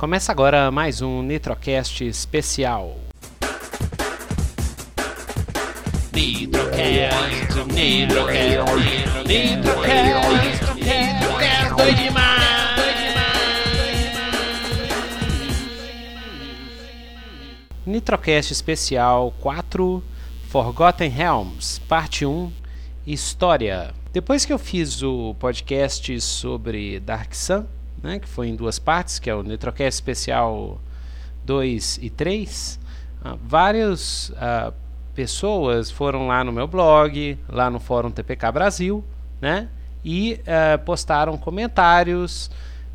[0.00, 2.96] Começa agora mais um Nitrocast especial.
[6.10, 8.56] Nitrocast, Nitrocast,
[9.26, 12.40] Nitrocast, Nitrocast, doido demais,
[17.84, 20.02] Nitrocast especial 4,
[20.48, 22.50] Forgotten Realms, parte 1,
[23.06, 23.92] História.
[24.14, 27.66] Depois que eu fiz o podcast sobre Dark Sun,
[28.02, 30.80] né, que foi em duas partes, que é o Nitrocast Especial
[31.44, 32.78] 2 e 3,
[33.22, 34.72] uh, ah, várias uh,
[35.14, 39.04] pessoas foram lá no meu blog, lá no Fórum TPK Brasil,
[39.40, 39.68] né,
[40.04, 42.50] e uh, postaram comentários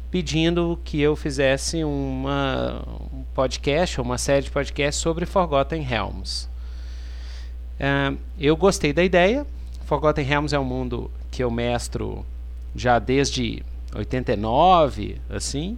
[0.09, 6.47] pedindo que eu fizesse uma, um podcast, uma série de podcasts sobre Forgotten Realms.
[8.39, 9.45] eu gostei da ideia.
[9.83, 12.25] Forgotten Realms é um mundo que eu mestro
[12.73, 13.61] já desde
[13.93, 15.77] 89, assim.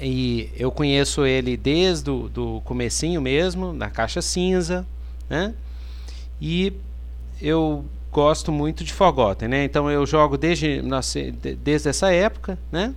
[0.00, 4.86] E eu conheço ele desde o do comecinho mesmo, na caixa cinza,
[5.28, 5.54] né?
[6.40, 6.72] E
[7.40, 9.64] eu gosto muito de Forgotten, né?
[9.64, 10.82] Então eu jogo desde,
[11.62, 12.94] desde essa época, né?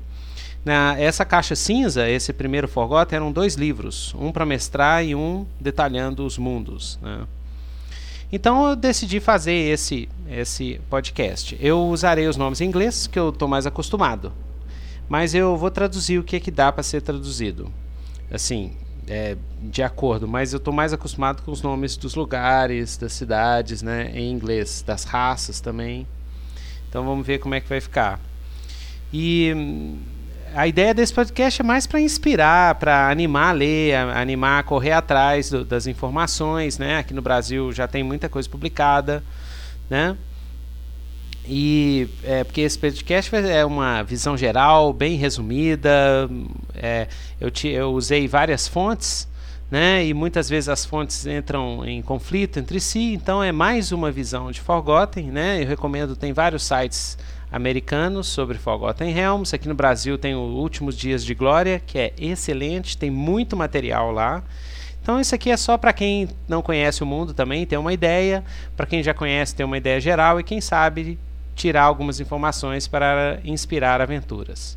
[0.64, 5.46] Na, essa caixa cinza, esse primeiro Forgotten, eram dois livros, um para mestrar e um
[5.60, 7.28] detalhando os mundos, né?
[8.36, 11.56] Então eu decidi fazer esse, esse podcast.
[11.62, 14.34] Eu usarei os nomes em inglês, que eu estou mais acostumado.
[15.08, 17.72] Mas eu vou traduzir o que, é que dá para ser traduzido.
[18.32, 18.76] Assim,
[19.08, 23.84] é, de acordo, mas eu estou mais acostumado com os nomes dos lugares, das cidades,
[23.84, 26.08] né, em inglês, das raças também.
[26.90, 28.20] Então vamos ver como é que vai ficar.
[29.14, 29.54] E
[30.56, 34.64] a ideia desse podcast é mais para inspirar, para animar a ler, a, animar a
[34.64, 36.98] correr atrás do, das informações, né?
[36.98, 39.24] Aqui no Brasil já tem muita coisa publicada,
[39.90, 40.16] né?
[41.46, 46.30] E é, porque esse podcast é uma visão geral, bem resumida.
[46.76, 47.08] É,
[47.42, 49.28] eu, te, eu usei várias fontes,
[49.70, 50.06] né?
[50.06, 53.14] E muitas vezes as fontes entram em conflito entre si.
[53.14, 55.62] Então é mais uma visão de Forgotten, né?
[55.62, 57.18] Eu recomendo, tem vários sites
[57.54, 59.54] americanos sobre Forgotten Realms.
[59.54, 64.12] Aqui no Brasil tem o Últimos Dias de Glória, que é excelente, tem muito material
[64.12, 64.44] lá.
[65.02, 68.44] Então isso aqui é só para quem não conhece o mundo também ter uma ideia,
[68.76, 71.20] para quem já conhece ter uma ideia geral e quem sabe
[71.56, 74.76] tirar algumas informações para inspirar aventuras.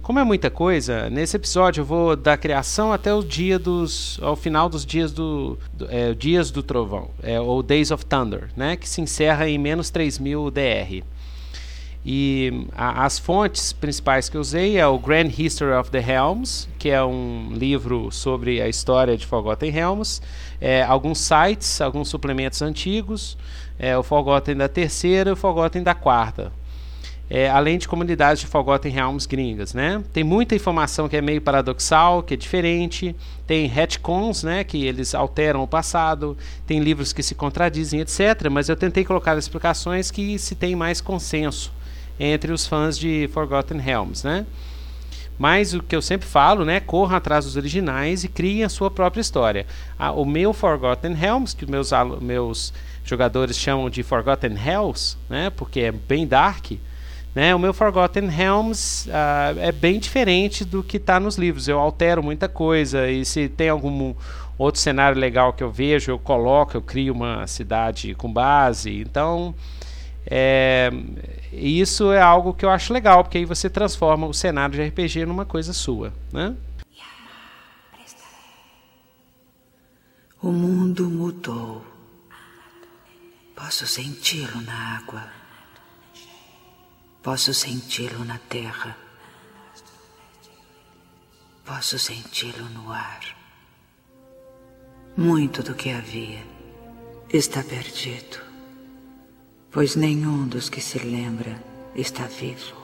[0.00, 4.36] Como é muita coisa, nesse episódio eu vou da criação até o dia dos, ao
[4.36, 8.76] final dos dias do, do é, dias do trovão, é, ou Days of Thunder, né,
[8.76, 11.04] que se encerra em menos 3000 DR.
[12.10, 16.66] E a, as fontes principais que eu usei é o Grand History of the Helms,
[16.78, 20.22] que é um livro sobre a história de Forgotten Realms,
[20.58, 23.36] é, alguns sites, alguns suplementos antigos,
[23.78, 26.50] é, o Forgotten da terceira e o Forgotten da quarta.
[27.28, 30.02] É, além de comunidades de Forgotten Realms gringas, né?
[30.10, 33.14] Tem muita informação que é meio paradoxal, que é diferente.
[33.46, 34.64] Tem retcons, né?
[34.64, 36.38] Que eles alteram o passado.
[36.66, 38.48] Tem livros que se contradizem, etc.
[38.50, 41.76] Mas eu tentei colocar explicações que se tem mais consenso
[42.18, 44.46] entre os fãs de Forgotten Realms, né?
[45.38, 46.80] Mas o que eu sempre falo, né?
[46.80, 49.66] Corram atrás dos originais e criem a sua própria história.
[49.96, 52.72] Ah, o meu Forgotten Realms, que meus, meus
[53.04, 55.50] jogadores chamam de Forgotten Hells, né?
[55.50, 56.72] Porque é bem dark.
[57.34, 57.54] Né?
[57.54, 61.68] O meu Forgotten Realms uh, é bem diferente do que está nos livros.
[61.68, 64.14] Eu altero muita coisa e se tem algum
[64.58, 69.00] outro cenário legal que eu vejo, eu coloco, eu crio uma cidade com base.
[69.00, 69.54] Então,
[70.30, 70.90] é,
[71.50, 75.24] isso é algo que eu acho legal, porque aí você transforma o cenário de RPG
[75.24, 76.54] numa coisa sua, né?
[80.42, 81.84] O mundo mudou.
[83.56, 85.32] Posso senti-lo na água.
[87.22, 88.96] Posso senti-lo na terra.
[91.64, 93.20] Posso senti-lo no ar.
[95.16, 96.44] Muito do que havia
[97.32, 98.47] está perdido
[99.70, 101.62] pois nenhum dos que se lembra
[101.94, 102.76] está vivo.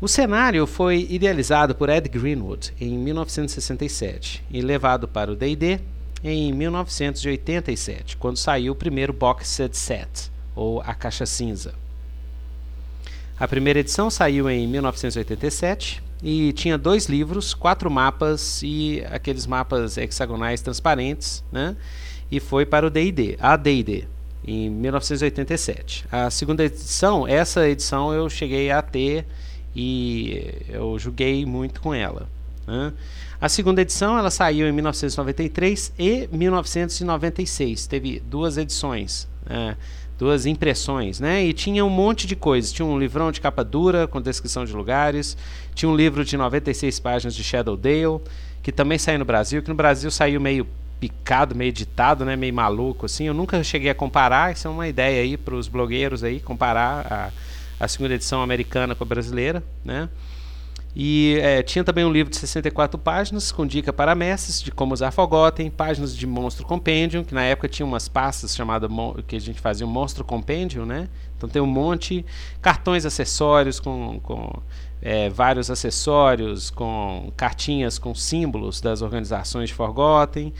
[0.00, 5.78] O cenário foi idealizado por Ed Greenwood em 1967 e levado para o D&D
[6.24, 11.74] em 1987, quando saiu o primeiro box set, ou a caixa cinza.
[13.38, 19.96] A primeira edição saiu em 1987 e tinha dois livros, quatro mapas e aqueles mapas
[19.96, 21.76] hexagonais transparentes, né?
[22.30, 24.06] E foi para o D&D, a D&D,
[24.46, 26.06] em 1987.
[26.10, 29.26] A segunda edição, essa edição eu cheguei a ter
[29.74, 32.28] e eu joguei muito com ela.
[32.66, 32.92] Né?
[33.40, 37.86] A segunda edição ela saiu em 1993 e 1996.
[37.86, 39.28] Teve duas edições.
[39.44, 39.76] Né?
[40.22, 41.44] duas impressões, né?
[41.44, 42.70] E tinha um monte de coisas.
[42.70, 45.36] Tinha um livrão de capa dura com descrição de lugares,
[45.74, 48.20] tinha um livro de 96 páginas de Shadow Dale,
[48.62, 50.64] que também saiu no Brasil, que no Brasil saiu meio
[51.02, 52.36] picado, meio editado, né?
[52.36, 53.24] Meio maluco assim.
[53.24, 57.32] Eu nunca cheguei a comparar, isso é uma ideia aí para os blogueiros aí comparar
[57.80, 60.08] a, a segunda edição americana com a brasileira, né?
[60.94, 64.92] E é, tinha também um livro de 64 páginas com dica para mestres de como
[64.92, 68.90] usar Forgotten, páginas de Monstro Compendium, que na época tinha umas pastas chamadas
[69.26, 71.08] que a gente fazia um Monstro Compendium, né?
[71.36, 72.24] Então tem um monte,
[72.60, 74.62] cartões acessórios com, com
[75.00, 80.52] é, vários acessórios, com cartinhas com símbolos das organizações de Forgotten.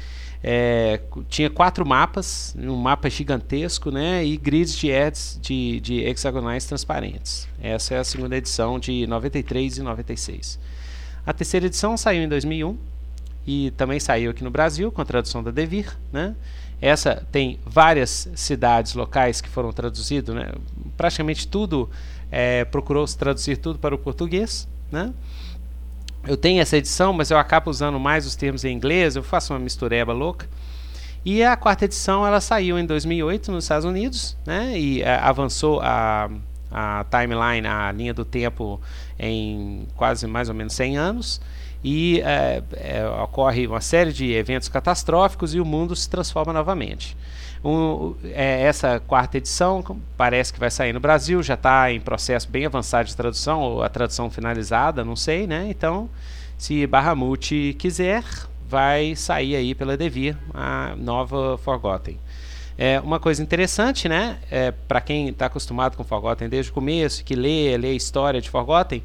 [0.45, 4.25] É, tinha quatro mapas, um mapa gigantesco, né?
[4.25, 4.91] E grids de
[5.41, 7.49] de, de hexagonais transparentes.
[7.61, 10.59] Essa é a segunda edição de 93 e 96.
[11.25, 12.77] A terceira edição saiu em 2001
[13.47, 16.35] e também saiu aqui no Brasil com a tradução da Devir, né?
[16.81, 20.51] Essa tem várias cidades locais que foram traduzidas, né?
[20.97, 21.89] Praticamente tudo
[22.29, 25.13] é, procurou se traduzir tudo para o português, né?
[26.27, 29.53] Eu tenho essa edição, mas eu acabo usando mais os termos em inglês, eu faço
[29.53, 30.49] uma mistureba louca.
[31.25, 34.77] E a quarta edição ela saiu em 2008 nos Estados Unidos, né?
[34.77, 36.29] E é, avançou a,
[36.71, 38.81] a timeline, a linha do tempo
[39.19, 41.41] em quase mais ou menos 100 anos.
[41.85, 47.17] E é, é, ocorre uma série de eventos catastróficos e o mundo se transforma novamente.
[47.65, 49.85] Um, é, essa quarta edição
[50.17, 53.83] parece que vai sair no Brasil, já está em processo bem avançado de tradução, ou
[53.83, 55.67] a tradução finalizada, não sei, né?
[55.69, 56.11] Então,
[56.59, 58.25] se Barramute quiser,
[58.69, 62.19] vai sair aí pela Devir a nova Forgotten.
[62.77, 64.39] É, uma coisa interessante, né?
[64.51, 68.41] É, Para quem está acostumado com Forgotten desde o começo, que lê, lê a história
[68.41, 69.03] de Forgotten,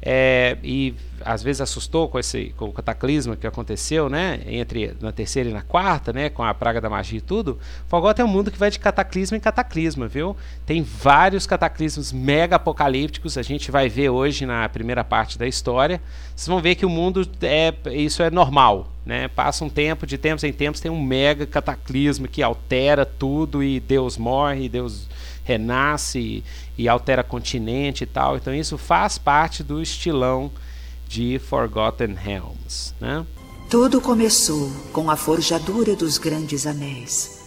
[0.00, 5.10] é, e às vezes assustou com esse com o cataclisma que aconteceu, né, entre na
[5.10, 7.58] terceira e na quarta, né, com a praga da magia e tudo.
[7.88, 10.36] Fogota é um mundo que vai de cataclisma em cataclisma, viu?
[10.64, 16.00] Tem vários cataclismos mega apocalípticos, a gente vai ver hoje na primeira parte da história.
[16.34, 19.26] Vocês vão ver que o mundo é isso é normal, né?
[19.26, 23.80] Passa um tempo, de tempos em tempos tem um mega cataclisma que altera tudo e
[23.80, 25.08] Deus morre, Deus
[25.48, 26.44] renasce
[26.78, 28.36] e, altera continente e tal.
[28.36, 30.50] Então isso faz parte do estilão
[31.08, 32.94] de Forgotten Realms.
[33.00, 33.26] Né?
[33.68, 37.38] Tudo começou com a forjadura dos grandes anéis.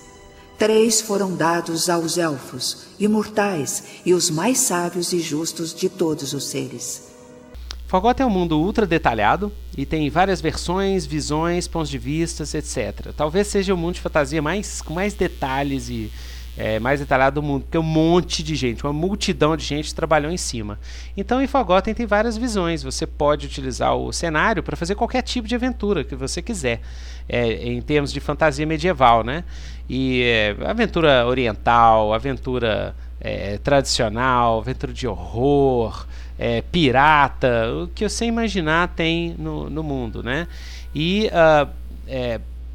[0.57, 6.43] Três foram dados aos elfos, imortais e os mais sábios e justos de todos os
[6.43, 7.09] seres.
[7.87, 13.11] Forgotten é um mundo ultra detalhado e tem várias versões, visões, pontos de vista, etc.
[13.17, 16.11] Talvez seja o mundo de fantasia mais, com mais detalhes e
[16.57, 20.31] é, mais detalhado do mundo, porque um monte de gente, uma multidão de gente trabalhou
[20.31, 20.79] em cima.
[21.15, 22.83] Então, em Forgotten tem várias visões.
[22.83, 26.81] Você pode utilizar o cenário para fazer qualquer tipo de aventura que você quiser,
[27.27, 29.43] é, em termos de fantasia medieval, né?
[29.89, 36.05] E é, aventura oriental, aventura é, tradicional, aventura de horror,
[36.37, 40.47] é, pirata, o que você imaginar tem no, no mundo, né?
[40.93, 41.69] E uh,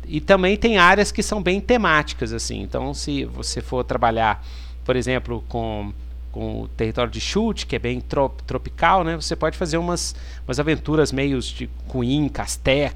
[0.08, 2.62] e também tem áreas que são bem temáticas, assim.
[2.62, 4.44] Então, se você for trabalhar,
[4.84, 5.92] por exemplo, com,
[6.30, 9.16] com o território de chute, que é bem trop, tropical, né?
[9.16, 10.14] Você pode fazer umas,
[10.46, 12.46] umas aventuras meio de com Inca,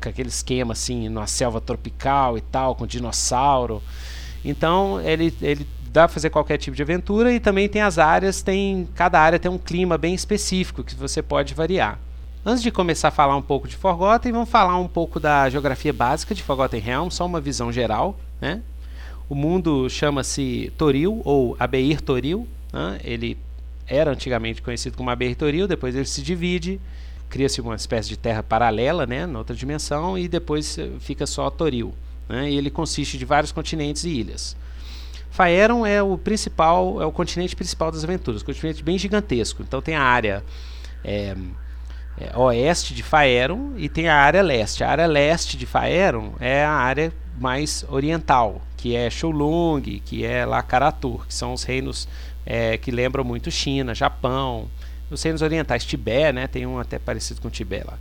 [0.07, 3.83] aquele esquema assim, na selva tropical e tal, com dinossauro.
[4.45, 8.43] Então, ele, ele dá para fazer qualquer tipo de aventura e também tem as áreas,
[8.43, 11.99] tem cada área tem um clima bem específico que você pode variar.
[12.45, 15.93] Antes de começar a falar um pouco de Forgotten, vamos falar um pouco da geografia
[15.93, 18.19] básica de Forgotten Realms, só uma visão geral.
[18.41, 18.63] Né?
[19.29, 22.49] O mundo chama-se Toril, ou Abeir Toril.
[22.73, 22.99] Né?
[23.05, 23.37] Ele
[23.87, 26.81] era antigamente conhecido como Abeir Toril, depois ele se divide,
[27.29, 31.93] cria-se uma espécie de terra paralela, né, na outra dimensão, e depois fica só Toril.
[32.27, 32.51] Né?
[32.51, 34.57] E ele consiste de vários continentes e ilhas.
[35.31, 39.63] Faeron é o principal, é o continente principal das aventuras, um continente bem gigantesco.
[39.63, 40.43] Então tem a área
[41.05, 41.37] é,
[42.21, 44.85] é, oeste de Faeron e tem a área leste.
[44.85, 50.45] A área leste de Faeron é a área mais oriental, que é Shulung, que é
[50.45, 52.07] lá Karatur, que são os reinos
[52.45, 54.69] é, que lembram muito China, Japão,
[55.11, 57.99] os reinos orientais, Tibete, né, tem um até parecido com Tibete lá.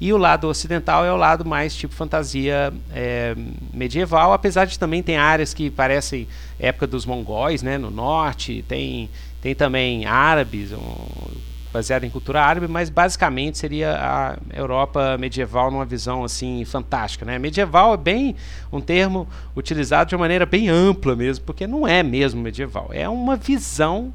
[0.00, 3.34] E o lado ocidental é o lado mais tipo fantasia é,
[3.74, 6.26] medieval, apesar de também tem áreas que parecem
[6.58, 9.10] época dos mongóis, né, no norte, tem,
[9.42, 11.47] tem também árabes, um,
[11.78, 17.38] baseada em cultura árabe, mas basicamente seria a Europa medieval numa visão assim fantástica, né?
[17.38, 18.34] Medieval é bem
[18.72, 23.08] um termo utilizado de uma maneira bem ampla mesmo, porque não é mesmo medieval, é
[23.08, 24.12] uma visão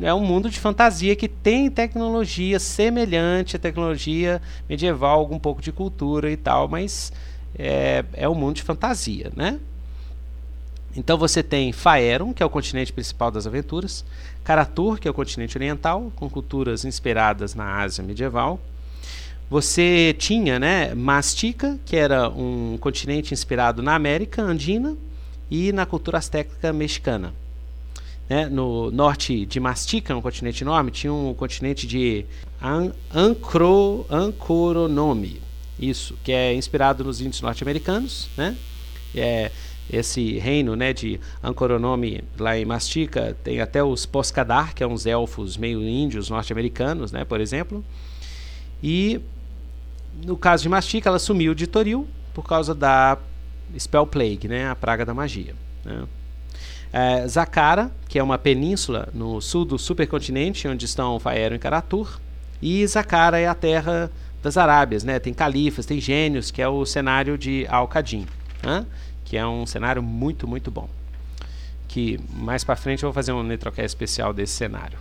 [0.00, 5.72] é um mundo de fantasia que tem tecnologia semelhante à tecnologia medieval, algum pouco de
[5.72, 7.12] cultura e tal, mas
[7.58, 9.58] é, é um mundo de fantasia, né?
[10.96, 14.04] Então você tem Faeron, que é o continente principal das aventuras,
[14.42, 18.58] Karatur, que é o continente oriental, com culturas inspiradas na Ásia medieval.
[19.50, 24.96] Você tinha né, Mastica, que era um continente inspirado na América Andina
[25.50, 27.32] e na cultura azteca mexicana.
[28.28, 32.24] Né, no norte de Mastica, um continente enorme, tinha um continente de
[32.60, 35.40] An Ancro Ancoronome,
[35.78, 38.56] isso, que é inspirado nos índios norte-americanos, né?
[39.14, 39.52] É,
[39.90, 44.92] esse reino né, de Ancoronome lá em Mastica tem até os Poscadar, que são é
[44.92, 47.84] uns elfos meio índios norte-americanos, né, por exemplo.
[48.82, 49.20] E
[50.24, 53.18] no caso de Mastica, ela sumiu de Toril por causa da
[53.78, 55.54] Spell Plague, né, a praga da magia.
[55.84, 56.04] Né.
[56.92, 62.20] É, Zakara, que é uma península no sul do supercontinente, onde estão Faero e Karatur.
[62.62, 64.10] E Zakara é a terra
[64.42, 65.18] das Arábias, né?
[65.18, 68.26] Tem califas, tem gênios, que é o cenário de Al-Qadim,
[68.62, 68.86] né?
[69.26, 70.88] Que é um cenário muito, muito bom.
[71.86, 74.98] Que mais para frente eu vou fazer um Netrocast especial desse cenário.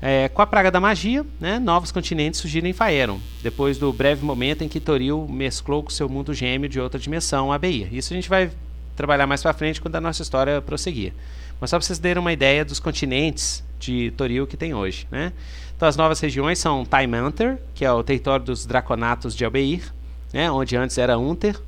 [0.00, 4.24] É, com a praga da magia, né, novos continentes surgiram em Faeron, depois do breve
[4.24, 7.94] momento em que Toril mesclou com seu mundo gêmeo de outra dimensão, a Beir.
[7.94, 8.50] Isso a gente vai
[8.96, 11.12] trabalhar mais para frente quando a nossa história prosseguir.
[11.60, 15.06] Mas só para vocês terem uma ideia dos continentes de Toril que tem hoje.
[15.10, 15.32] Né?
[15.76, 19.92] Então as novas regiões são Taimanter, que é o território dos Draconatos de Albeir,
[20.32, 21.60] né, onde antes era Unter,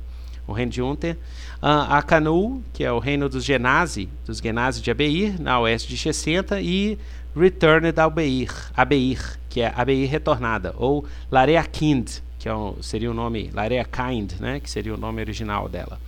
[0.47, 1.17] o reino de Unter.
[1.63, 5.95] Uh, Akanu, que é o reino dos Genasi, dos Genasi de Abeir, na oeste de
[5.95, 6.99] 60, e
[7.33, 13.49] Returned Albeir, Abeir, que é Abeir retornada, ou Lareakind, que é o, seria o nome,
[13.53, 16.01] Lareakind, né, que seria o nome original dela,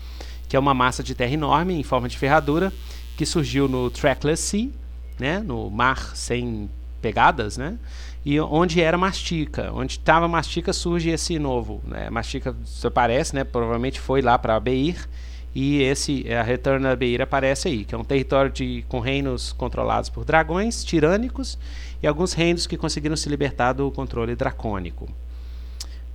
[0.50, 2.74] que é uma massa de terra enorme em forma de ferradura,
[3.16, 4.70] que surgiu no Trackless Sea,
[5.18, 6.70] né, no mar sem
[7.02, 7.80] pegadas, né,
[8.26, 14.02] e onde era Mastica, onde estava Mastica surge esse novo, né, Mastica aparece, né, provavelmente
[14.02, 15.08] foi lá para Abeir,
[15.56, 19.54] e esse a Return da Beira aparece aí, que é um território de, com reinos
[19.54, 21.58] controlados por dragões tirânicos
[22.04, 25.08] e alguns reinos que conseguiram se libertar do controle dracônico.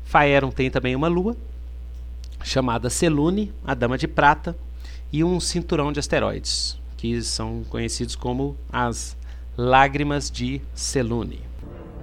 [0.05, 1.35] Faeron tem também uma lua
[2.45, 4.55] chamada Selune, a Dama de Prata,
[5.11, 9.17] e um cinturão de asteroides, que são conhecidos como as
[9.57, 11.41] Lágrimas de Selune.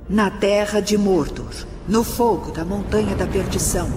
[0.10, 1.52] Na terra de Mordor,
[1.88, 3.90] no fogo da Montanha da Perdição,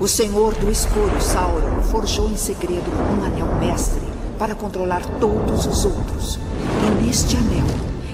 [0.00, 4.06] o Senhor do Escuro, Sauron, forjou em segredo um anel mestre
[4.38, 6.38] para controlar todos os outros.
[6.86, 7.66] E neste anel,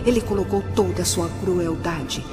[0.06, 2.24] ele colocou toda a sua crueldade.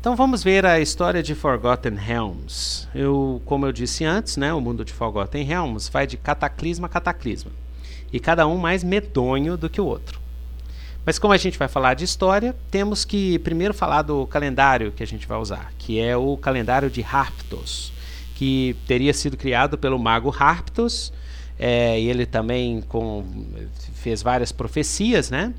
[0.00, 2.86] Então vamos ver a história de Forgotten Realms.
[2.94, 6.90] Eu, como eu disse antes, né, o mundo de Forgotten Realms vai de cataclisma a
[6.90, 7.50] cataclisma.
[8.12, 10.20] E cada um mais medonho do que o outro.
[11.04, 15.02] Mas como a gente vai falar de história, temos que primeiro falar do calendário que
[15.02, 17.91] a gente vai usar, que é o calendário de Harptos
[18.42, 21.12] que teria sido criado pelo mago Harptos,
[21.56, 23.24] é, e ele também com,
[23.94, 25.54] fez várias profecias, né?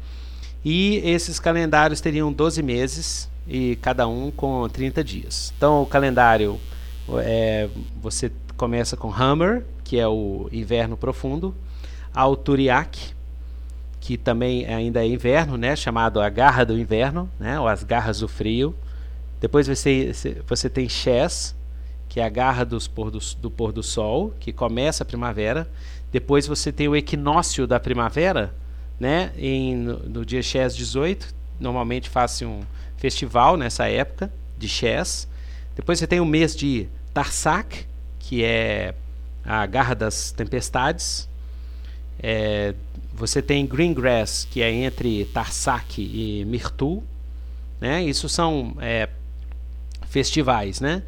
[0.66, 5.54] E esses calendários teriam 12 meses e cada um com 30 dias.
[5.56, 6.60] Então o calendário
[7.20, 7.70] é,
[8.02, 11.56] você começa com Hammer, que é o inverno profundo,
[12.14, 13.14] Alturiak,
[14.02, 18.20] que também ainda é inverno, né, chamado a garra do inverno, né, ou as garras
[18.20, 18.76] do frio.
[19.40, 20.12] Depois você,
[20.46, 21.56] você tem Chess,
[22.14, 25.68] que é a garra dos pôr do, do pôr do sol, que começa a primavera.
[26.12, 28.54] Depois você tem o equinócio da primavera,
[29.00, 29.32] né?
[29.36, 32.62] Em, no, no dia Chess 18, normalmente faz um
[32.98, 35.28] festival nessa época de Chess.
[35.76, 37.88] Depois você tem o mês de Tarsak,
[38.20, 38.94] que é
[39.44, 41.28] a garra das tempestades.
[42.22, 42.76] É,
[43.12, 47.04] você tem Greengrass, que é entre Tarsak e Mirtul.
[47.82, 48.04] Né?
[48.04, 49.10] Isso são é,
[50.06, 51.02] festivais, né?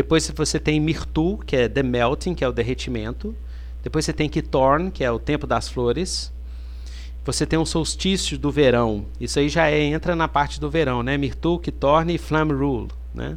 [0.00, 3.36] Depois você tem Mirtu, que é The Melting, que é o derretimento.
[3.82, 6.32] Depois você tem Kitorn, que é o tempo das flores.
[7.22, 9.04] Você tem um solstício do verão.
[9.20, 11.18] Isso aí já é, entra na parte do verão, né?
[11.18, 13.36] Mirtu, Kitorn e Flam Rule, né?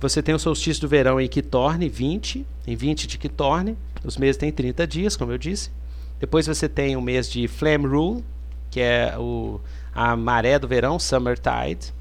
[0.00, 3.78] Você tem o solstício do verão em Kitorn, 20, em 20 de Kitorn.
[4.04, 5.70] Os meses têm 30 dias, como eu disse.
[6.18, 8.24] Depois você tem o mês de Flame Rule,
[8.68, 9.60] que é o,
[9.94, 11.96] a maré do verão, Summer Tide.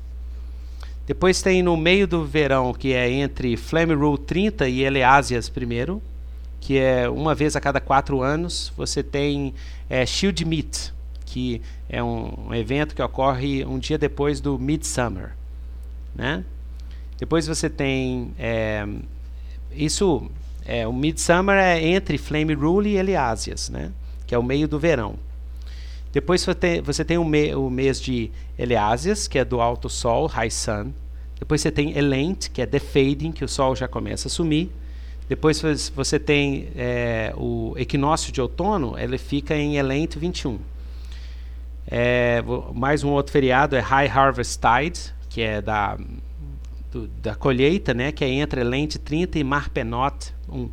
[1.08, 6.04] Depois tem no meio do verão, que é entre Flame Rule 30 e Eleasias primeiro,
[6.60, 8.74] que é uma vez a cada quatro anos.
[8.76, 9.54] Você tem
[9.90, 10.90] é, Shield Meet,
[11.26, 15.32] que é um, um, evento que ocorre um dia depois do Midsummer.
[16.14, 16.44] Né?
[17.18, 18.34] Depois você tem.
[18.38, 18.86] É,
[19.72, 20.30] isso.
[20.66, 23.94] É, o Midsummer é entre Flame Rule e Eleasias, né?
[24.26, 25.16] que é o meio do verão.
[26.12, 29.90] Depois você tem, você tem o, me, o mês de Eleásias, que é do alto
[29.90, 30.92] sol, High Sun.
[31.40, 34.70] Depois você tem Elent, que é The Fading, que o sol já começa a sumir.
[35.30, 35.62] Depois
[35.94, 40.58] você tem é, o equinócio de outono, ele fica em Elente 21.
[41.86, 42.42] É,
[42.74, 45.98] mais um outro feriado é High Harvest Tide, que é da,
[46.92, 50.70] do, da colheita, né, que é entre Elente 30 e Marpenot 1.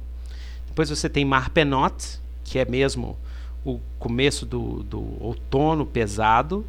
[0.68, 3.18] Depois você tem Marpenot, que é mesmo
[3.64, 6.64] o começo do, do outono pesado.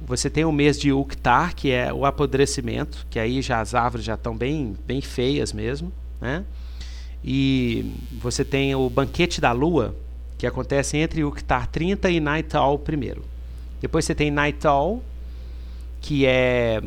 [0.00, 4.04] Você tem o mês de Uktar, que é o apodrecimento, que aí já as árvores
[4.04, 6.44] já estão bem, bem feias mesmo, né?
[7.24, 7.90] E
[8.20, 9.96] você tem o banquete da lua,
[10.36, 13.24] que acontece entre Uktar 30 e Nightal primeiro.
[13.80, 15.02] Depois você tem Nightal,
[16.00, 16.82] que é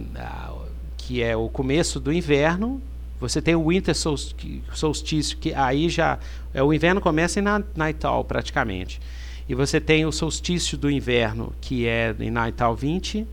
[0.95, 2.81] que é o começo do inverno.
[3.19, 6.19] Você tem o Winter Solstício, que aí já
[6.53, 7.43] é o inverno começa em
[7.75, 8.99] Nightal praticamente.
[9.49, 13.25] E você tem o solstício do inverno, que é em Natal 20.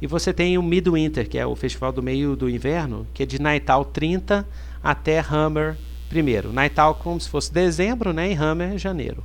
[0.00, 3.26] E você tem o Midwinter, que é o festival do meio do inverno, que é
[3.26, 4.46] de Natal 30
[4.82, 5.76] até Hammer
[6.08, 6.52] primeiro.
[6.52, 8.32] Natal como se fosse dezembro, né?
[8.32, 9.22] E Hammer janeiro,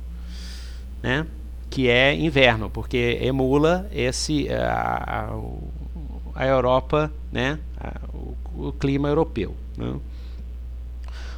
[1.02, 1.26] né?
[1.68, 5.28] Que é inverno, porque emula esse a,
[6.34, 7.58] a, a Europa, né?
[7.76, 8.36] A, o,
[8.68, 9.54] o, clima europeu.
[9.76, 9.96] Né?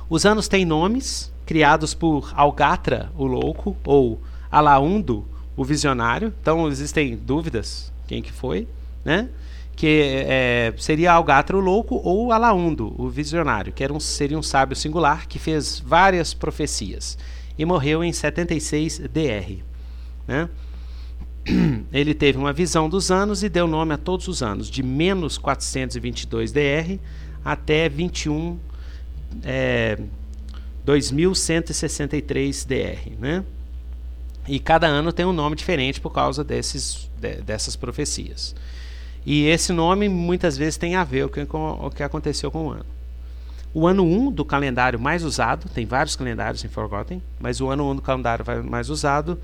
[0.09, 5.27] Os anos têm nomes criados por Algatra, o louco, ou Alaundo,
[5.57, 6.33] o visionário.
[6.41, 8.67] Então existem dúvidas quem que foi,
[9.05, 9.29] né?
[9.77, 14.43] Que é, seria Algatra o louco ou Alaundo, o visionário, que era um, seria um
[14.43, 17.17] sábio singular que fez várias profecias
[17.57, 19.63] e morreu em 76 DR.
[20.27, 20.49] Né?
[21.93, 25.39] Ele teve uma visão dos anos e deu nome a todos os anos, de menos
[25.39, 26.99] 422 DR
[27.45, 28.59] até 21
[29.45, 29.99] é,
[30.85, 33.11] 2163 DR.
[33.19, 33.45] Né?
[34.51, 38.53] E cada ano tem um nome diferente por causa desses, de, dessas profecias.
[39.25, 42.87] E esse nome muitas vezes tem a ver com, o que aconteceu com o ano.
[43.73, 47.69] O ano 1 um do calendário mais usado, tem vários calendários em Forgotten, mas o
[47.69, 49.39] ano 1 um do calendário mais usado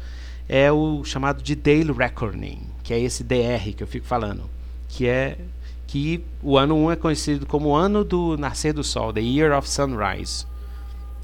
[0.49, 4.51] é o chamado de Daily Reckoning, que é esse DR que eu fico falando,
[4.89, 5.39] que é
[5.87, 9.21] que o ano 1 um é conhecido como o ano do nascer do sol, the
[9.21, 10.45] Year of Sunrise.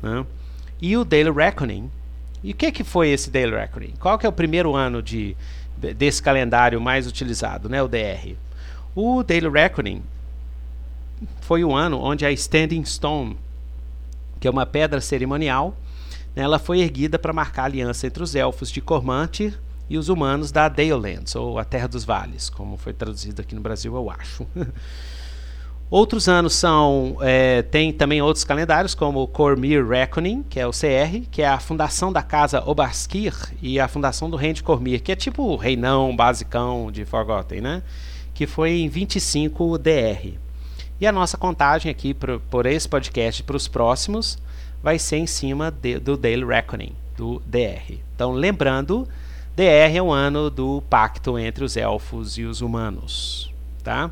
[0.01, 0.25] Né?
[0.81, 1.91] E o Daily Reckoning
[2.43, 3.95] e o que, que foi esse Daily Reckoning?
[4.01, 5.37] Qual que é o primeiro ano de,
[5.97, 8.35] desse calendário mais utilizado, né, o DR?
[8.95, 10.03] O Daily Reckoning
[11.41, 13.39] foi o ano onde a Standing Stone,
[14.41, 15.77] que é uma pedra cerimonial,
[16.35, 20.09] né, ela foi erguida para marcar a aliança entre os elfos de Cormantir e os
[20.09, 24.11] humanos da Dalelands, ou a Terra dos Vales, como foi traduzido aqui no Brasil, eu
[24.11, 24.47] acho.
[25.93, 27.19] Outros anos são.
[27.21, 31.47] É, tem também outros calendários, como o Cormir Reckoning, que é o CR, que é
[31.47, 35.43] a fundação da casa Obaskir e a fundação do reino de Cormir, que é tipo
[35.43, 37.83] o reinão basicão de Forgotten, né?
[38.33, 40.39] Que foi em 25 DR.
[40.99, 44.39] E a nossa contagem aqui por, por esse podcast para os próximos
[44.83, 47.99] vai ser em cima de, do Daily Reckoning, do DR.
[48.15, 49.07] Então, lembrando,
[49.55, 53.53] DR é o ano do pacto entre os elfos e os humanos,
[53.85, 54.11] tá?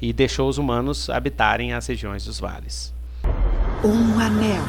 [0.00, 2.92] E deixou os humanos habitarem as regiões dos vales.
[3.84, 4.62] Um anel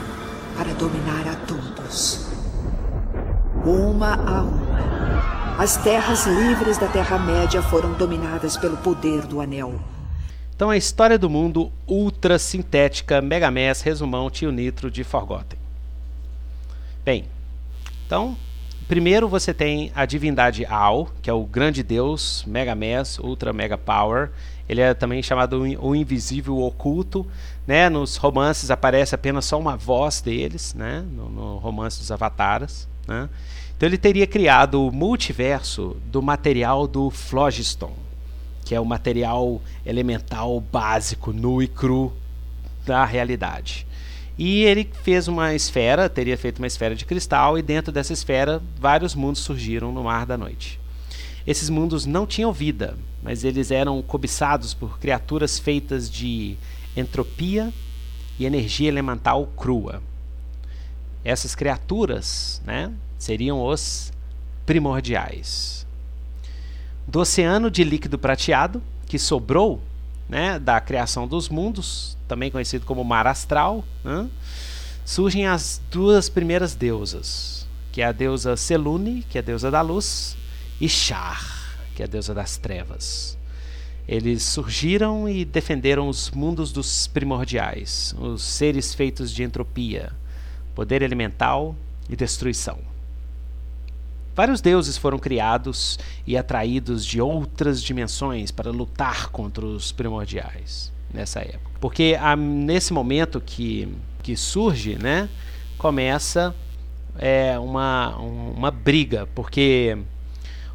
[0.58, 2.28] para dominar a todos.
[3.66, 5.58] Uma a uma.
[5.58, 9.80] As terras livres da Terra-média foram dominadas pelo poder do anel.
[10.56, 15.60] Então a história do mundo ultra sintética Megamess resumão Tio Nitro de Forgotten.
[17.04, 17.26] Bem,
[18.06, 18.38] então
[18.92, 24.32] primeiro você tem a divindade Al, que é o grande deus Megamess Ultra Mega Power,
[24.68, 27.26] ele é também chamado o invisível oculto,
[27.66, 27.88] né?
[27.88, 31.06] Nos romances aparece apenas só uma voz deles, né?
[31.10, 33.30] No, no romance dos Avataras, né?
[33.78, 37.94] Então ele teria criado o multiverso do material do Phlogiston,
[38.66, 42.12] que é o material elemental básico, nu e cru
[42.86, 43.88] da realidade.
[44.38, 48.62] E ele fez uma esfera, teria feito uma esfera de cristal, e dentro dessa esfera
[48.80, 50.80] vários mundos surgiram no mar da noite.
[51.46, 56.56] Esses mundos não tinham vida, mas eles eram cobiçados por criaturas feitas de
[56.96, 57.74] entropia
[58.40, 60.02] e energia elemental crua.
[61.24, 64.12] Essas criaturas né, seriam os
[64.66, 65.86] primordiais.
[67.08, 69.82] Do oceano de líquido prateado, que sobrou
[70.32, 74.30] né, da criação dos mundos, também conhecido como mar astral, né,
[75.04, 79.82] surgem as duas primeiras deusas, que é a deusa Selune, que é a deusa da
[79.82, 80.38] luz,
[80.80, 83.38] e Shar, que é a deusa das trevas.
[84.08, 90.14] Eles surgiram e defenderam os mundos dos primordiais, os seres feitos de entropia,
[90.74, 91.76] poder elemental
[92.10, 92.91] e destruição.
[94.42, 101.42] Vários deuses foram criados e atraídos de outras dimensões para lutar contra os primordiais nessa
[101.42, 101.70] época.
[101.80, 103.88] Porque a, nesse momento que
[104.24, 105.30] que surge, né,
[105.78, 106.56] começa
[107.20, 109.96] é, uma, uma briga, porque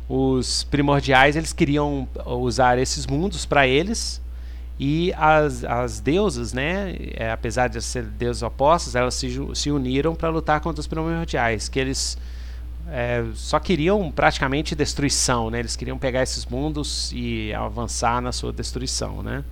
[0.08, 4.22] os primordiais eles queriam usar esses mundos para eles.
[4.78, 10.14] E as, as deusas, né, é, apesar de ser deusas opostas, elas se, se uniram
[10.14, 12.16] para lutar contra os primordiais, que eles
[12.88, 15.58] é, só queriam praticamente destruição, né?
[15.58, 19.44] Eles queriam pegar esses mundos e avançar na sua destruição, né?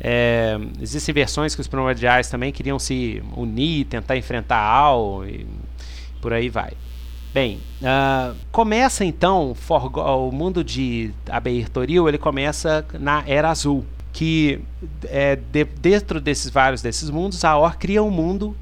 [0.00, 5.46] É, existem versões que os primordiais também queriam se unir, tentar enfrentar Al e
[6.20, 6.72] por aí vai.
[7.32, 9.56] Bem, uh, começa então
[9.96, 14.60] o mundo de Abeir Toril, ele começa na Era Azul, que
[15.04, 18.54] é, de, dentro desses vários desses mundos, a Or cria um mundo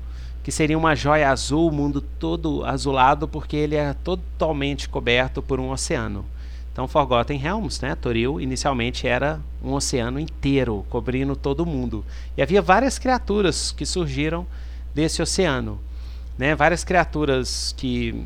[0.43, 5.61] que seria uma joia azul, o mundo todo azulado, porque ele é totalmente coberto por
[5.61, 6.25] um oceano.
[6.73, 12.05] Então, Forgotten Realms, né, Toril, inicialmente era um oceano inteiro, cobrindo todo o mundo.
[12.37, 14.47] E havia várias criaturas que surgiram
[14.95, 15.81] desse oceano.
[16.39, 18.25] Né, várias criaturas que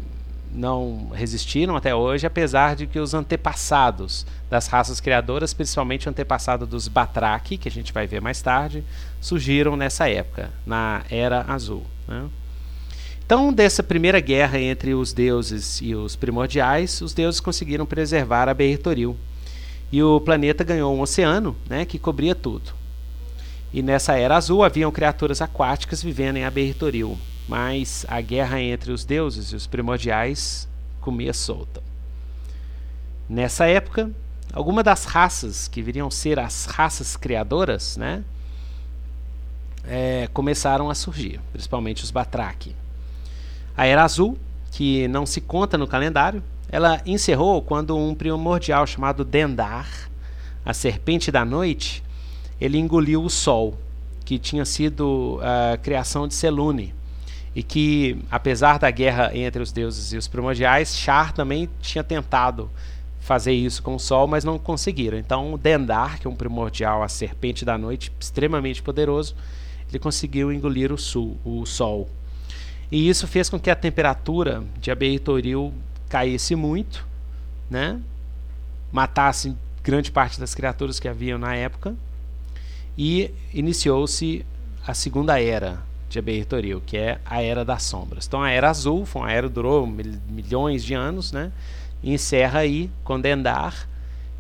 [0.55, 6.65] não resistiram até hoje, apesar de que os antepassados das raças criadoras, principalmente o antepassado
[6.65, 8.85] dos Batraki, que a gente vai ver mais tarde,
[9.21, 11.83] surgiram nessa época, na Era Azul.
[12.07, 12.29] Né?
[13.25, 18.55] Então, dessa primeira guerra entre os deuses e os primordiais, os deuses conseguiram preservar a
[18.55, 19.17] Beirtoril.
[19.91, 22.73] E o planeta ganhou um oceano né, que cobria tudo.
[23.73, 29.05] E nessa Era Azul haviam criaturas aquáticas vivendo em Abertoril mas a guerra entre os
[29.05, 30.69] deuses e os primordiais
[31.01, 31.83] comia solta.
[33.29, 34.11] Nessa época,
[34.53, 38.25] algumas das raças que viriam ser as raças criadoras, né,
[39.87, 42.75] é, começaram a surgir, principalmente os Batraki.
[43.77, 44.39] A Era Azul,
[44.71, 49.89] que não se conta no calendário, ela encerrou quando um primordial chamado Dendar,
[50.65, 52.03] a Serpente da Noite,
[52.61, 53.79] ele engoliu o Sol,
[54.25, 56.95] que tinha sido a criação de Selune
[57.55, 62.71] e que, apesar da guerra entre os deuses e os primordiais, Char também tinha tentado
[63.21, 65.17] fazer isso com o Sol, mas não conseguiram.
[65.17, 69.35] Então, Dendar, que é um primordial, a serpente da noite, extremamente poderoso,
[69.89, 72.09] ele conseguiu engolir o, sul, o Sol.
[72.91, 75.73] E isso fez com que a temperatura de Abeitoril
[76.09, 77.07] caísse muito,
[77.71, 78.01] né?
[78.93, 81.95] matasse grande parte das criaturas que haviam na época,
[82.97, 84.47] e iniciou-se
[84.87, 88.27] a Segunda Era, de Abertoril, que é a Era das Sombras.
[88.27, 91.51] Então a Era Azul foi uma era que durou milhões de anos, né?
[92.03, 93.89] E encerra aí com Dendar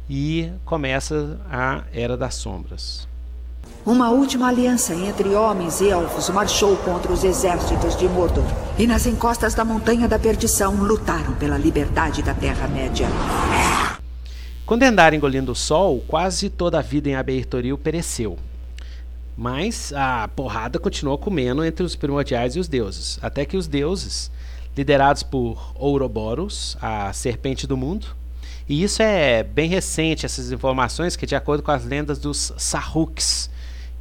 [0.09, 3.09] e começa a Era das Sombras.
[3.87, 8.45] Uma última aliança entre homens e elfos marchou contra os exércitos de Mordor.
[8.79, 13.07] E nas encostas da Montanha da Perdição lutaram pela liberdade da Terra-média.
[14.65, 18.39] Com Dendar engolindo o sol, quase toda a vida em Abertoril pereceu.
[19.37, 24.31] Mas a porrada continuou comendo entre os primordiais e os deuses, até que os deuses,
[24.75, 28.07] liderados por Ouroboros, a serpente do mundo,
[28.67, 33.51] e isso é bem recente, essas informações, que de acordo com as lendas dos Sahuks,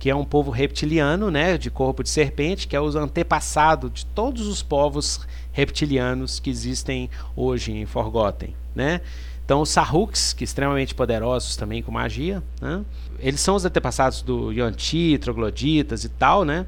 [0.04, 4.06] que é um povo reptiliano, né, de corpo de serpente, que é o antepassado de
[4.08, 5.22] todos os povos
[5.54, 9.00] reptilianos que existem hoje em Forgotten, né?
[9.46, 12.84] Então os Sahuks, que extremamente poderosos também com magia, né?
[13.18, 16.66] eles são os antepassados do Yuan-Ti, trogloditas e tal, né?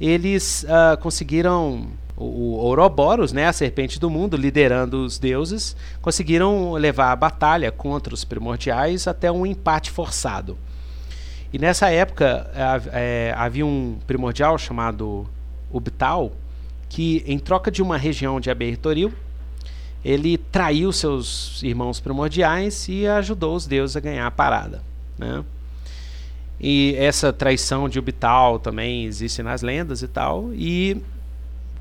[0.00, 6.72] Eles uh, conseguiram o, o Ouroboros, né, a serpente do mundo, liderando os deuses, conseguiram
[6.72, 10.56] levar a batalha contra os primordiais até um empate forçado.
[11.52, 12.50] E nessa época
[12.92, 15.28] é, havia um primordial chamado
[15.70, 16.32] Ubtal,
[16.88, 19.12] que em troca de uma região de Abertoril,
[20.04, 24.82] ele traiu seus irmãos primordiais e ajudou os deuses a ganhar a parada.
[25.18, 25.44] Né?
[26.58, 30.50] E essa traição de Ubital também existe nas lendas e tal.
[30.54, 31.02] E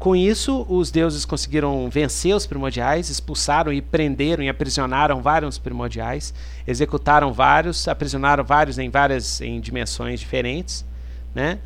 [0.01, 6.33] com isso, os deuses conseguiram vencer os primordiais, expulsaram e prenderam e aprisionaram vários primordiais,
[6.65, 10.83] executaram vários, aprisionaram vários em várias em dimensões diferentes,
[11.35, 11.59] né?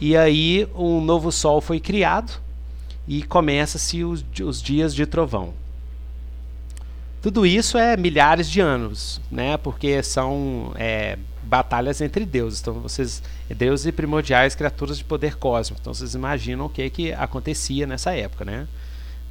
[0.00, 2.32] E aí um novo sol foi criado
[3.06, 5.52] e começa-se os, os dias de trovão.
[7.20, 9.58] Tudo isso é milhares de anos, né?
[9.58, 12.60] Porque são é, batalhas entre deuses.
[12.60, 15.80] Então vocês, deuses e primordiais, criaturas de poder cósmico.
[15.80, 18.68] Então vocês imaginam o que que acontecia nessa época, né?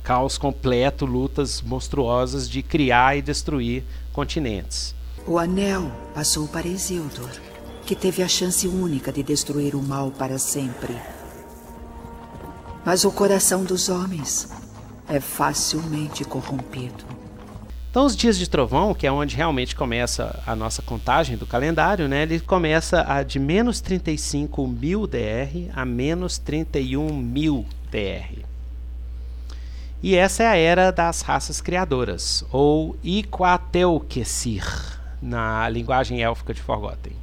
[0.04, 4.96] Caos completo, lutas monstruosas de criar e destruir continentes.
[5.28, 7.30] O anel passou para Isildur,
[7.86, 10.96] que teve a chance única de destruir o mal para sempre.
[12.86, 14.50] Mas o coração dos homens
[15.10, 17.17] é facilmente corrompido.
[17.90, 22.08] Então, os dias de trovão, que é onde realmente começa a nossa contagem do calendário,
[22.08, 28.46] né, ele começa a de menos 35 mil DR a menos 31 mil DR.
[30.04, 34.64] E essa é a era das raças criadoras, ou Iquatelquesir,
[35.20, 37.14] na linguagem élfica de Forgotten.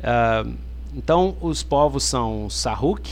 [0.00, 0.54] Uh,
[0.94, 3.10] então, os povos são Sahuk,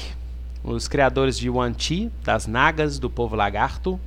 [0.63, 3.99] os criadores de Wanti, das Nagas, do povo lagarto,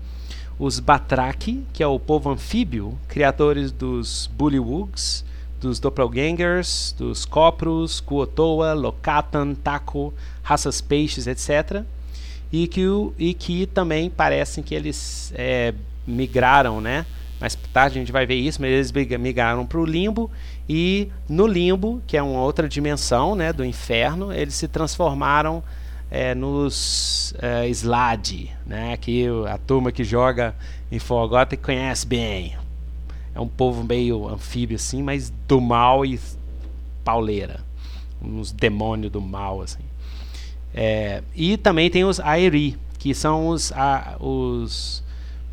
[0.60, 5.24] os Batraki, que é o povo anfíbio, criadores dos Bullywugs,
[5.60, 11.84] dos Doppelgangers, dos Copros, Kuotoa, Lokatan, Taco, raças peixes, etc.
[12.52, 12.82] E que,
[13.18, 15.74] e que também parecem que eles é,
[16.06, 17.06] migraram, né?
[17.40, 20.32] Mais tarde a gente vai ver isso, mas eles migraram para o limbo
[20.68, 25.64] e no limbo, que é uma outra dimensão né, do inferno, eles se transformaram
[26.10, 28.98] é, nos é, Slade, né?
[28.98, 30.56] Que a turma que joga
[30.92, 32.56] em Forgotten conhece bem.
[33.36, 36.20] É um povo meio anfíbio assim, mas do mal e
[37.04, 37.60] pauleira.
[38.22, 39.84] Uns demônios do mal assim.
[40.74, 45.04] É, e também tem os Aeri, que são os, a, os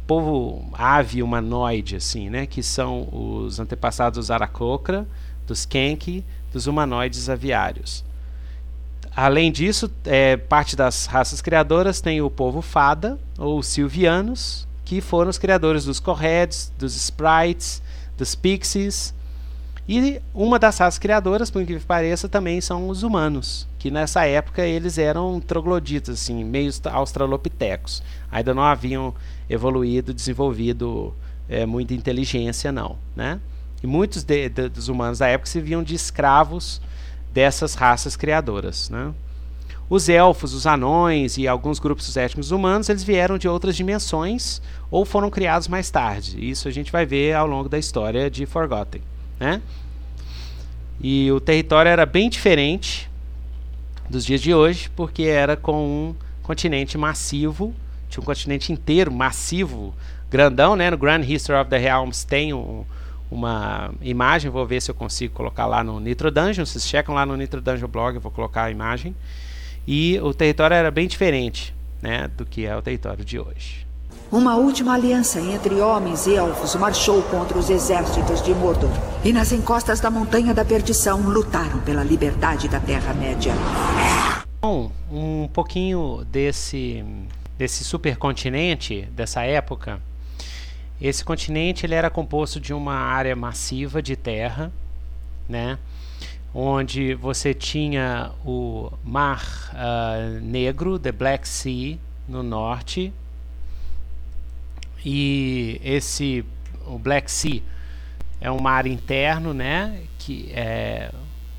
[0.06, 2.46] povo ave humanoide, assim, né?
[2.46, 5.06] Que são os antepassados dos Aracocra,
[5.46, 8.04] dos Kenki, dos humanoides aviários.
[9.16, 15.31] Além disso, é, parte das raças criadoras tem o povo Fada, ou Silvianos, que foram
[15.31, 17.81] os criadores dos Correds, dos Sprites,
[18.18, 19.14] dos Pixies.
[19.88, 24.24] E uma das raças criadoras, por incrível que pareça, também são os humanos, que nessa
[24.24, 28.03] época eles eram trogloditas, assim, meio australopitecos.
[28.33, 29.14] Ainda não haviam
[29.48, 31.14] evoluído, desenvolvido
[31.48, 32.98] é, muita inteligência, não.
[33.14, 33.38] Né?
[33.81, 36.81] E muitos de, de, dos humanos da época se viam de escravos
[37.34, 38.88] dessas raças criadoras.
[38.88, 39.12] Né?
[39.90, 45.04] Os elfos, os anões e alguns grupos étnicos humanos, eles vieram de outras dimensões ou
[45.04, 46.48] foram criados mais tarde.
[46.48, 49.02] Isso a gente vai ver ao longo da história de Forgotten.
[49.38, 49.60] Né?
[51.00, 53.10] E o território era bem diferente
[54.08, 57.74] dos dias de hoje, porque era com um continente massivo,
[58.08, 59.92] tinha um continente inteiro massivo,
[60.30, 60.90] grandão, né?
[60.90, 62.84] No Grand History of the Realms tem um,
[63.34, 67.26] uma imagem, vou ver se eu consigo colocar lá no Nitro Dungeon, vocês checam lá
[67.26, 69.14] no Nitro Dungeon blog, eu vou colocar a imagem.
[69.86, 73.84] E o território era bem diferente né, do que é o território de hoje.
[74.30, 78.90] Uma última aliança entre homens e elfos marchou contra os exércitos de Mordor.
[79.24, 83.52] E nas encostas da Montanha da Perdição lutaram pela liberdade da Terra-média.
[84.60, 87.04] Bom, um pouquinho desse,
[87.58, 90.00] desse supercontinente, dessa época,
[91.00, 94.72] esse continente ele era composto de uma área massiva de terra,
[95.48, 95.78] né?
[96.54, 103.12] onde você tinha o Mar uh, Negro, the Black Sea, no norte,
[105.04, 106.44] e esse
[106.87, 107.61] o Black Sea
[108.40, 110.02] é um mar interno, né?
[110.18, 111.11] Que é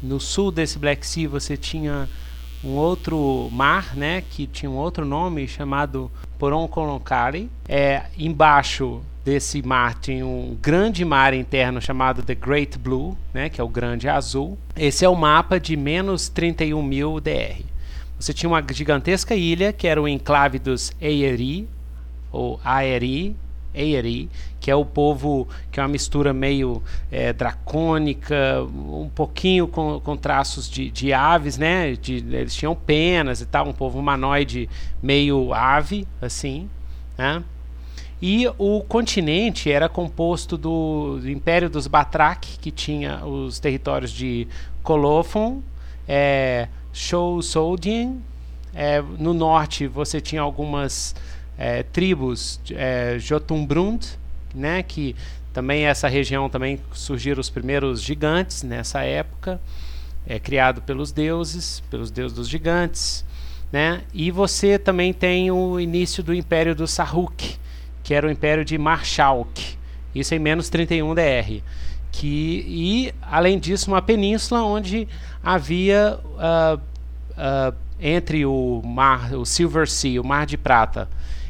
[0.02, 2.10] no sul desse Black Sea você tinha
[2.64, 4.24] um outro mar, né?
[4.32, 7.50] Que tinha um outro nome chamado Poroncolocari.
[7.68, 13.60] É embaixo desse mar tem um grande mar interno chamado The Great Blue, né, que
[13.60, 14.56] é o Grande Azul.
[14.78, 17.64] Esse é o mapa de menos 31 mil DR.
[18.20, 21.68] Você tinha uma gigantesca ilha, que era o enclave dos Aeri,
[22.32, 23.36] ou Aeri,
[23.74, 30.00] Aeri, que é o povo que é uma mistura meio é, dracônica, um pouquinho com,
[30.00, 31.94] com traços de, de aves, né?
[31.94, 34.70] De, eles tinham penas e tal, um povo humanoide
[35.02, 36.70] meio ave, assim,
[37.18, 37.44] né?
[38.28, 44.48] E o continente era composto do, Império dos Batrak, que tinha os territórios de
[44.82, 45.62] Colophon,
[46.08, 46.68] é.
[48.74, 51.16] É, no norte você tinha algumas
[51.56, 54.04] é, tribos, é, Jotunbrund,
[54.56, 55.16] né, que
[55.54, 59.62] também essa região também surgiram os primeiros gigantes nessa época,
[60.26, 63.24] é, criado pelos deuses, pelos deuses dos gigantes.
[63.72, 64.02] Né?
[64.12, 67.55] E você também tem o início do Império do Sarruk,
[68.06, 69.76] que era o Império de Marchalk,
[70.14, 71.62] isso em menos 31 DR.
[72.12, 75.08] Que, e, além disso, uma península onde
[75.44, 81.10] havia uh, uh, entre o mar, o Silver Sea, o Mar de Prata,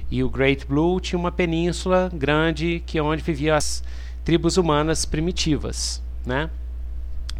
[0.09, 3.83] e o Great Blue, tinha uma península grande que é onde viviam as
[4.23, 6.49] tribos humanas primitivas, né?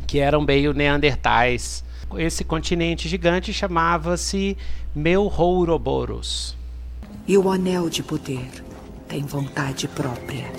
[0.06, 1.86] que eram meio neandertais.
[2.18, 4.58] Esse continente gigante chamava-se
[4.94, 6.56] Melhouroboros.
[7.26, 8.75] E o Anel de Poder
[9.16, 10.52] tem vontade própria.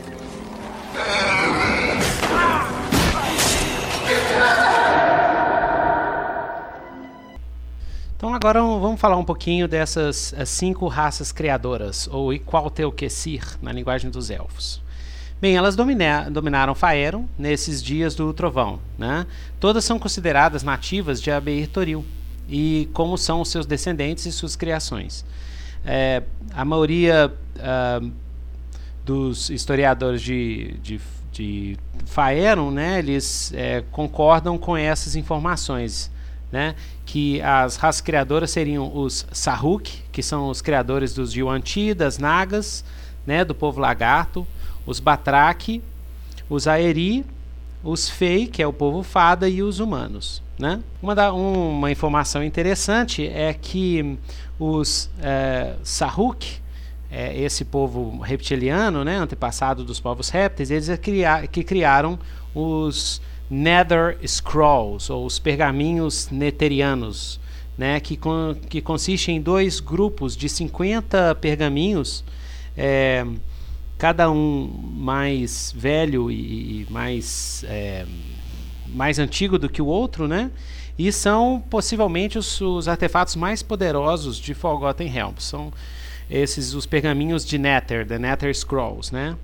[8.17, 14.31] Então agora vamos falar um pouquinho dessas cinco raças criadoras, ou Iqualteuquesir, na linguagem dos
[14.31, 14.81] elfos.
[15.39, 18.81] Bem, elas domina dominaram Faeron nesses dias do trovão.
[18.97, 19.27] Né?
[19.61, 22.03] Todas são consideradas nativas de Abeir-Toril,
[22.49, 25.27] e como são seus descendentes e suas criações.
[25.85, 26.23] É,
[26.55, 28.13] a maioria uh,
[29.07, 36.11] dos historiadores de, de, de Faeron, né, eles é, concordam com essas informações,
[36.51, 42.19] né, que as raças criadoras seriam os Sahuk, que são os criadores dos Yuan-Ti, das
[42.19, 42.85] Nagas,
[43.25, 44.45] né, do povo lagarto,
[44.85, 45.81] os Batraki,
[46.51, 47.25] os Aeri,
[47.85, 50.43] os Fei, que é o povo fada, e os humanos.
[50.59, 50.81] Né?
[51.01, 54.19] Uma, da, uma informação interessante é que
[54.59, 55.75] os é,
[57.17, 62.19] é, esse povo reptiliano, né, antepassado dos povos répteis, eles é criar, que criaram
[62.55, 67.41] os Nether Scrolls, ou os pergaminhos neterianos,
[67.79, 72.23] né, que, con, que consistem em dois grupos de 50 pergaminhos,
[72.77, 73.27] é,
[73.97, 78.05] cada um mais velho e, e mais é,
[78.89, 80.51] mais antigo do que o outro, né?
[80.99, 85.43] E são possivelmente os, os artefatos mais poderosos de Forgotten Realms.
[85.43, 85.73] São
[86.31, 89.37] esses os pergaminhos de Nether, The Nether Scrolls, né?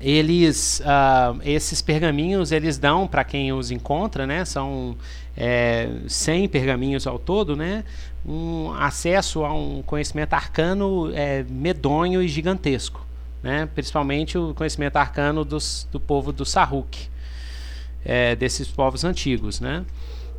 [0.00, 4.46] Eles, uh, esses pergaminhos, eles dão para quem os encontra, né?
[4.46, 4.96] São
[5.36, 7.84] é, 100 pergaminhos ao todo, né?
[8.24, 13.06] Um acesso a um conhecimento arcano é, medonho e gigantesco,
[13.42, 13.68] né?
[13.74, 17.10] Principalmente o conhecimento arcano dos, do povo do Saruk
[18.04, 19.84] é, desses povos antigos, né?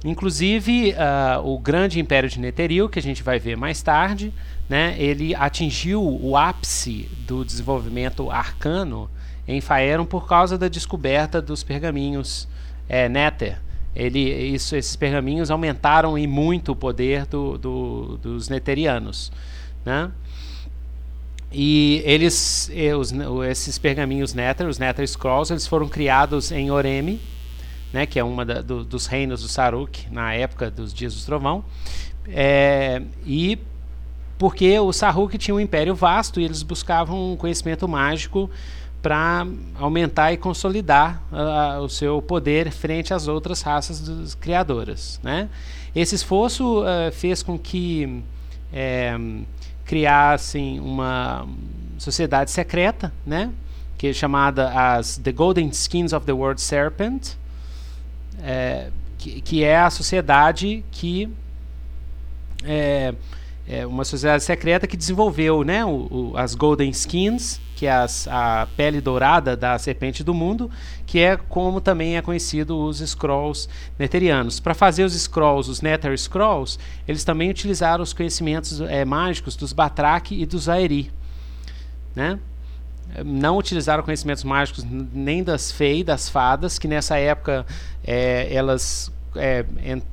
[0.03, 4.33] Inclusive, uh, o grande império de Netheril, que a gente vai ver mais tarde,
[4.71, 9.09] né, ele atingiu o ápice do desenvolvimento arcano
[9.45, 12.47] em Faeron por causa da descoberta dos pergaminhos
[12.87, 13.59] é, Nether.
[13.93, 19.29] Ele, isso, esses pergaminhos aumentaram e muito o poder do, do, dos Neterianos.
[19.83, 20.09] Né?
[21.51, 23.11] E eles, os,
[23.49, 27.19] esses pergaminhos Nether, os Nether Scrolls, eles foram criados em Oremi,
[27.91, 31.65] né, que é da, do, dos reinos do Saruk na época dos Dias do Trovão.
[32.25, 33.59] É, e
[34.41, 38.49] porque o Saruk tinha um império vasto e eles buscavam um conhecimento mágico
[38.99, 45.19] para aumentar e consolidar uh, o seu poder frente às outras raças criadoras.
[45.21, 45.47] Né?
[45.95, 48.23] Esse esforço uh, fez com que
[48.73, 49.15] é,
[49.85, 51.47] criassem uma
[51.99, 53.51] sociedade secreta, né?
[53.95, 57.33] que é chamada as The Golden Skins of the World Serpent,
[58.41, 61.29] é, que, que, é a sociedade que
[62.63, 63.13] é,
[63.71, 68.27] é, uma sociedade secreta que desenvolveu né, o, o, as Golden Skins, que é as,
[68.27, 70.69] a pele dourada da serpente do mundo,
[71.05, 74.59] que é como também é conhecido os Scrolls Neterianos.
[74.59, 79.71] Para fazer os Scrolls, os Nether Scrolls, eles também utilizaram os conhecimentos é, mágicos dos
[79.71, 81.09] Batraki e dos Aeri.
[82.13, 82.37] Né?
[83.25, 87.65] não utilizaram conhecimentos mágicos nem das Fei, das fadas, que nessa época
[88.05, 89.65] é, elas é,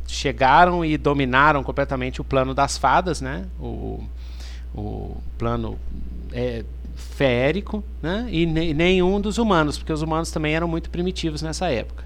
[0.06, 3.46] chegaram e dominaram completamente o plano das fadas, né?
[3.58, 4.04] o,
[4.74, 5.78] o plano
[6.32, 6.64] é,
[8.02, 8.28] né?
[8.30, 12.04] e ne nenhum dos humanos, porque os humanos também eram muito primitivos nessa época.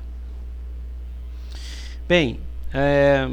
[2.09, 2.41] Bem,
[2.73, 3.29] é,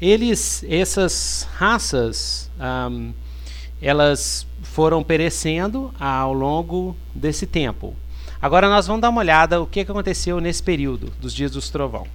[0.00, 2.50] eles, essas raças,
[2.90, 3.12] um,
[3.82, 7.94] elas foram perecendo ao longo desse tempo.
[8.40, 12.06] Agora nós vamos dar uma olhada o que aconteceu nesse período dos dias dos trovão.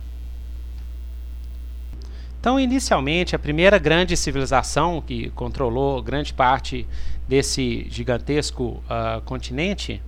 [2.43, 6.85] Então, inicialmente, a primeira grande civilização que controlou grande parte
[7.25, 10.01] desse gigantesco uh, continente,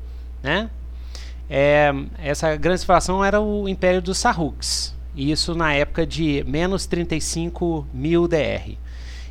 [0.43, 0.69] né?
[1.49, 6.85] É, essa grande civilização era o Império dos Saruks, e isso na época de menos
[6.85, 8.75] 35 mil DR.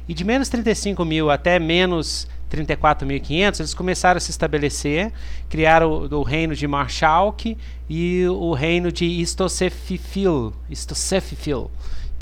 [0.09, 5.13] E de menos 35 mil até menos 34.500, eles começaram a se estabelecer,
[5.51, 7.55] criaram o, o reino de Marshalk
[7.87, 11.71] e o reino de Istosefifil, Istosefifil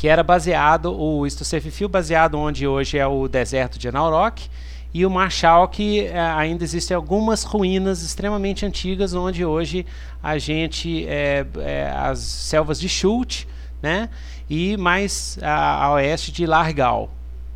[0.03, 4.51] que era baseado, o Istosefifil baseado onde hoje é o deserto de Anaurok,
[4.93, 9.87] e o Marshalk eh, ainda existem algumas ruínas extremamente antigas onde hoje
[10.21, 13.47] a gente é, é, as selvas de Shult,
[13.81, 14.09] né,
[14.51, 17.09] e mais a, a oeste de Largal,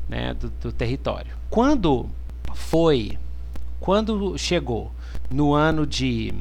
[0.08, 1.32] né, do, do território.
[1.50, 2.08] Quando
[2.54, 3.18] foi
[3.80, 4.92] quando chegou
[5.28, 6.32] no ano de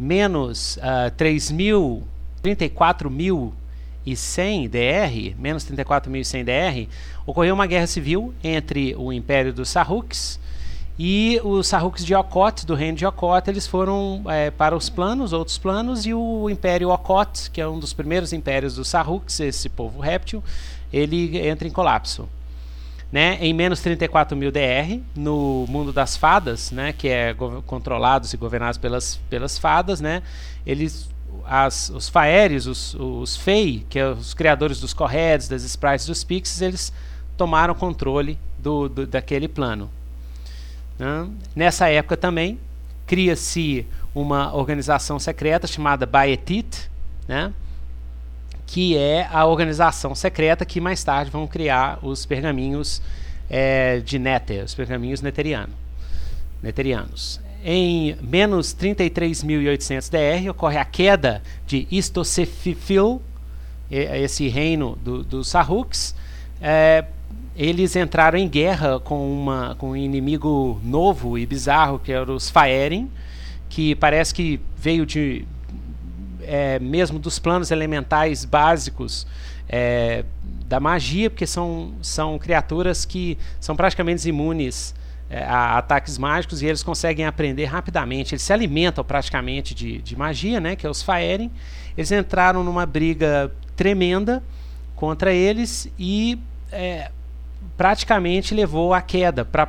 [0.00, 2.00] menos uh, 3.000,
[4.06, 6.88] 34.100 DR, menos 34.100 DR,
[7.26, 10.40] ocorreu uma guerra civil entre o Império dos Saruks
[10.98, 15.32] e os Saruks de Okot, do reino de Okot, eles foram é, para os planos,
[15.32, 19.68] outros planos, e o Império Okot, que é um dos primeiros impérios dos Saruks, esse
[19.68, 20.44] povo réptil,
[20.92, 22.28] ele entra em colapso.
[23.10, 27.34] né, em menos 34 mil DR, no mundo das fadas, né, que é
[27.66, 30.22] controlados e governados pelas, pelas fadas, né,
[30.66, 31.10] eles,
[31.44, 36.24] as, os Faeres, os, os Fei, que é os criadores dos Correds, das Sprites dos
[36.24, 36.92] Pixies, eles
[37.36, 39.90] tomaram controle do, do daquele plano.
[40.98, 41.28] Né?
[41.54, 42.58] Nessa época também,
[43.06, 46.90] cria-se uma organização secreta chamada Baetit,
[47.26, 47.52] né,
[48.66, 53.02] que é a organização secreta que mais tarde vão criar os pergaminhos
[53.50, 55.74] é, de Nether, os pergaminhos neteriano,
[56.62, 57.40] neterianos.
[57.64, 63.22] Em menos 33.800 DR ocorre a queda de Istosefifil,
[63.90, 66.14] esse reino do, dos Saruks.
[66.60, 67.04] É,
[67.54, 72.48] eles entraram em guerra com, uma, com um inimigo novo e bizarro, que era os
[72.48, 73.10] Faerin,
[73.68, 75.44] que parece que veio de
[76.42, 79.26] é, mesmo dos planos elementais básicos
[79.68, 80.24] é,
[80.66, 84.94] da magia, porque são, são criaturas que são praticamente imunes
[85.32, 88.34] é, a ataques mágicos e eles conseguem aprender rapidamente.
[88.34, 91.50] Eles se alimentam praticamente de, de magia, né, que é os Faerin.
[91.96, 94.42] Eles entraram numa briga tremenda
[94.94, 96.38] contra eles e
[96.70, 97.10] é,
[97.78, 99.66] praticamente levou à queda para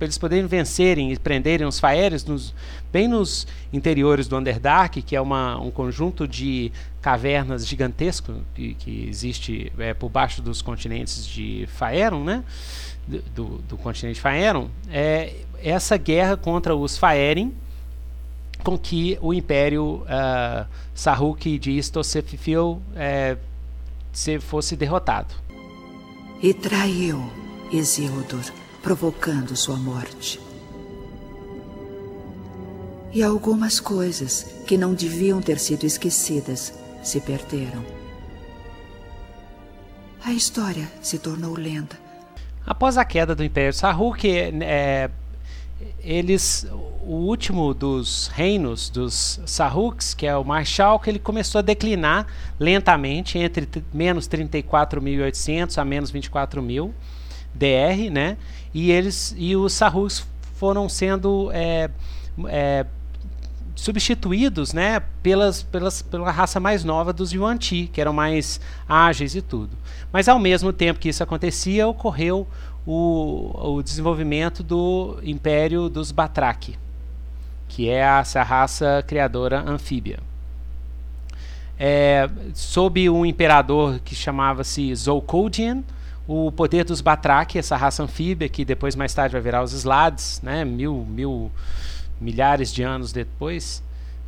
[0.00, 2.52] eles poderem vencerem e prenderem os Faeres nos,
[2.92, 9.06] bem nos interiores do Underdark, que é uma, um conjunto de cavernas gigantesco que, que
[9.08, 12.42] existe é, por baixo dos continentes de Faeron, né?
[13.06, 17.54] Do, do continente Faeron, é essa guerra contra os Faerin
[18.64, 23.36] com que o Império uh, Sarruk de Istosefifil é,
[24.10, 25.34] se fosse derrotado.
[26.42, 27.30] E traiu
[27.70, 28.42] Isildur,
[28.82, 30.40] provocando sua morte.
[33.12, 37.84] E algumas coisas que não deviam ter sido esquecidas se perderam.
[40.24, 42.03] A história se tornou lenda.
[42.66, 45.10] Após a queda do Império Sarruk, é,
[46.02, 46.66] eles,
[47.02, 52.26] o último dos reinos dos Sarruks, que é o Marshal, que ele começou a declinar
[52.58, 56.90] lentamente entre menos 34.800 a menos 24.000
[57.54, 58.36] DR, né?
[58.72, 61.90] E eles e os Sarruks foram sendo é,
[62.48, 62.86] é,
[63.74, 69.42] substituídos, né, pelas, pelas, pela raça mais nova dos Yuan-Ti, que eram mais ágeis e
[69.42, 69.76] tudo.
[70.12, 72.46] Mas ao mesmo tempo que isso acontecia, ocorreu
[72.86, 76.78] o, o desenvolvimento do Império dos Batraki,
[77.68, 80.20] que é essa raça criadora anfíbia.
[81.76, 85.82] É, sob um imperador que chamava-se Zolkodian,
[86.26, 90.40] o poder dos Batraki, essa raça anfíbia que depois mais tarde vai virar os Slads,
[90.42, 91.50] né, mil, mil
[92.20, 93.82] milhares de anos depois,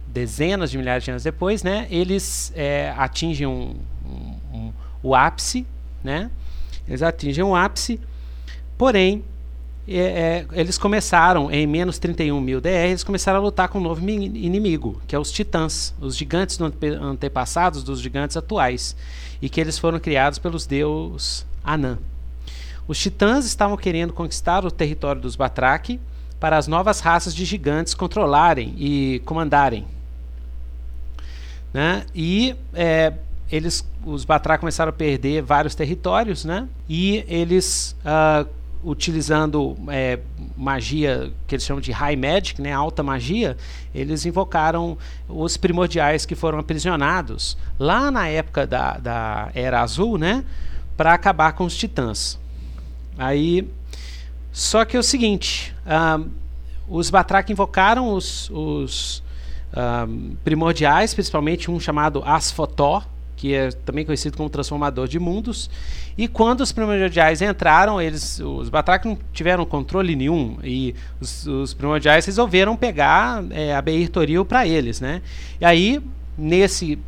[0.07, 4.72] dezenas de milhares de anos depois, né, eles é, atingem um, um, um,
[5.03, 5.66] o ápice,
[6.03, 6.30] né,
[6.87, 8.01] eles atingem o ápice,
[8.78, 9.24] porém
[9.89, 13.82] é, é, eles começaram em menos 31 mil DR, eles começaram a lutar com um
[13.82, 18.97] novo inimigo, que é os titãs, os gigantes antepassados dos gigantes atuais,
[19.41, 21.99] e que eles foram criados pelos deuses Anã.
[22.89, 26.01] Os titãs estavam querendo conquistar o território dos Batraki
[26.47, 29.84] para as novas raças de gigantes controlarem e comandarem.
[31.74, 32.07] Né?
[32.14, 33.14] E é,
[33.51, 36.68] eles, os Batraki começaram a perder vários territórios, né?
[36.88, 38.49] E eles, uh,
[38.84, 40.20] utilizando é,
[40.57, 42.72] magia que eles chamam de high magic, né?
[42.72, 43.57] Alta magia,
[43.92, 44.97] eles invocaram
[45.28, 50.44] os primordiais que foram aprisionados lá na época da, da Era Azul, né?
[50.97, 52.38] para acabar com os titãs.
[53.18, 53.68] Aí,
[54.57, 56.26] só que é o seguinte, uh,
[56.88, 59.22] os Batrak invocaram os, os
[59.74, 63.04] uh, primordiais, principalmente um chamado Asfotó,
[63.36, 65.68] que é também conhecido como transformador de mundos.
[66.16, 71.74] E quando os primordiais entraram, eles, os Batrak não tiveram controle nenhum e os, os
[71.74, 75.20] primordiais resolveram pegar é, a Beir Toril para eles, né?
[75.61, 76.02] E aí
[76.38, 76.98] nesse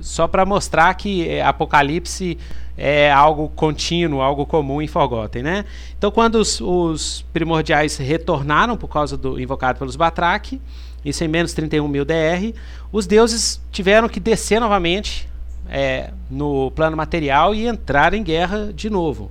[0.00, 2.38] só para mostrar que é, Apocalipse
[2.76, 5.64] é algo contínuo, algo comum em Forgotten, né?
[5.96, 10.60] Então, quando os, os, primordiais retornaram por causa do invocado pelos Batrak,
[11.04, 12.54] isso em menos 31 mil DR,
[12.90, 15.28] os deuses tiveram que descer novamente
[15.68, 19.30] é, no plano material e entrar em guerra de novo.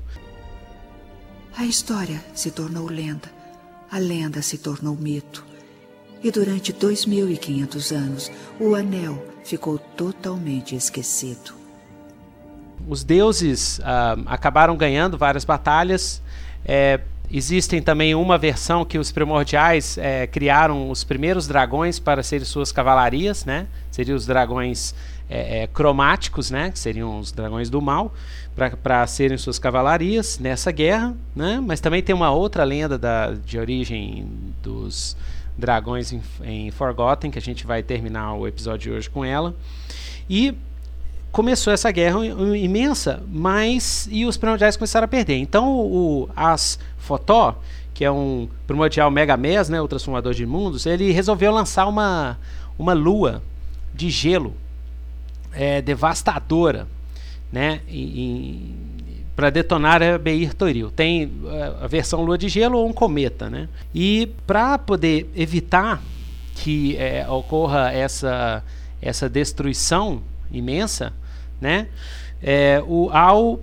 [1.58, 3.30] A história se tornou lenda,
[3.92, 5.46] a lenda se tornou mito.
[6.24, 11.61] E durante 2.500 anos, o anel ficou totalmente esquecido.
[12.88, 16.22] Os deuses uh, acabaram ganhando várias batalhas.
[16.66, 22.46] É, existem também uma versão que os primordiais é, criaram os primeiros dragões para serem
[22.46, 23.68] suas cavalarias, né?
[23.90, 24.94] Seriam os dragões
[25.30, 28.14] é, é, cromáticos, né, que seriam os dragões do mal,
[28.84, 31.62] para serem suas cavalarias nessa guerra, né?
[31.66, 34.28] Mas também tem uma outra lenda da, de origem
[34.62, 35.16] dos
[35.58, 39.56] dragões em, em Forgotten, que a gente vai terminar o episódio de hoje com ela.
[40.30, 40.54] E
[41.32, 45.38] começou essa guerra imensa, mas e os primordiais começaram a perder.
[45.38, 47.58] Então o, as Fotó,
[47.94, 52.38] que é um primordial Mega Mes, né, o transformador de mundos, ele resolveu lançar uma
[52.78, 53.42] uma lua
[53.94, 54.56] de gelo
[55.54, 56.88] é, devastadora,
[57.52, 57.82] né,
[59.36, 60.90] para detonar a Beir Toril.
[60.90, 63.68] Tem é, a versão lua de gelo ou um cometa, né?
[63.94, 66.02] E para poder evitar
[66.56, 68.64] que é, ocorra essa
[69.02, 70.22] essa destruição
[70.52, 71.12] imensa,
[71.62, 71.88] né?
[72.42, 73.60] É, o Al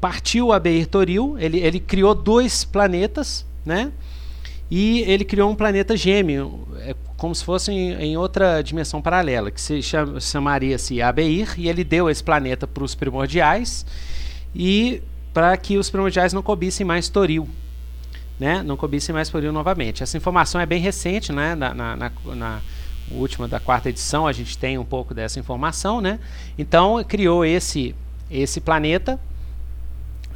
[0.00, 3.92] partiu a Beir Toril, ele, ele criou dois planetas, né?
[4.70, 9.50] E ele criou um planeta gêmeo, é, como se fosse em, em, outra dimensão paralela,
[9.50, 13.84] que se cham, chamaria-se Abeir, e ele deu esse planeta para os primordiais,
[14.54, 15.02] e
[15.34, 17.48] para que os primordiais não cobrissem mais Toril,
[18.40, 18.62] né?
[18.62, 20.02] Não cobrissem mais Toril novamente.
[20.02, 21.54] Essa informação é bem recente, né?
[21.54, 22.60] Na, na, na, na
[23.18, 26.18] última da quarta edição a gente tem um pouco dessa informação, né?
[26.58, 27.94] Então criou esse
[28.30, 29.20] esse planeta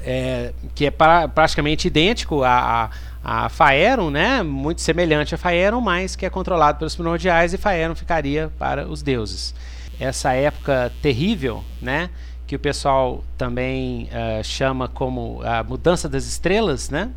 [0.02, 2.90] é, que é pra, praticamente idêntico a,
[3.24, 4.42] a, a Faeron, né?
[4.42, 9.02] Muito semelhante a Faeron, mas que é controlado pelos primordiais e Faeron ficaria para os
[9.02, 9.54] deuses.
[9.98, 12.10] Essa época terrível, né?
[12.46, 17.10] Que o pessoal também uh, chama como a mudança das estrelas, né?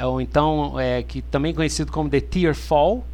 [0.00, 3.04] Ou então, é, que também conhecido como The Tear Fall,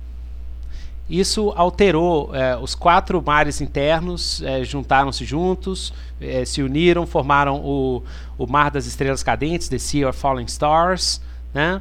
[1.08, 8.02] isso alterou é, os quatro mares internos, é, juntaram-se juntos, é, se uniram, formaram o,
[8.36, 11.20] o Mar das Estrelas Cadentes, The Sea of Falling Stars.
[11.54, 11.80] Né?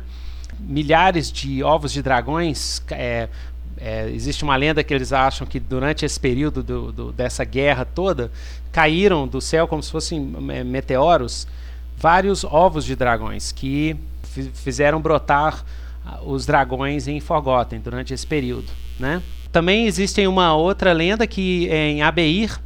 [0.57, 2.81] Milhares de ovos de dragões.
[2.89, 3.27] É,
[3.79, 7.83] é, existe uma lenda que eles acham que durante esse período do, do, dessa guerra
[7.83, 8.31] toda
[8.71, 11.47] caíram do céu como se fossem é, meteoros
[11.95, 13.95] vários ovos de dragões que
[14.53, 15.63] fizeram brotar
[16.25, 18.67] os dragões em Forgotten durante esse período
[18.99, 19.21] né?
[19.51, 22.59] Também existe uma outra lenda que é em Abeir,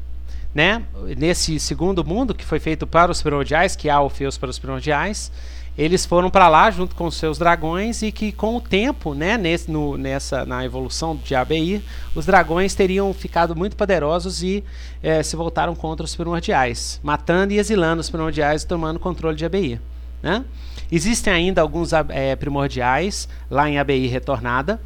[0.53, 0.84] né,
[1.17, 4.59] nesse segundo mundo que foi feito para os primordiais, que há o Feus para os
[4.59, 5.32] primordiais,
[5.77, 9.38] eles foram para lá junto com os seus dragões e que com o tempo, né,
[9.38, 11.82] nesse, no, nessa, na evolução de Abeir,
[12.13, 14.63] os dragões teriam ficado muito poderosos e
[15.01, 19.45] é, se voltaram contra os primordiais, matando e exilando os primordiais e tomando controle de
[19.45, 19.79] Abeir.
[20.21, 20.43] Né?
[20.91, 24.79] Existem ainda alguns é, primordiais lá em Abeir Retornada,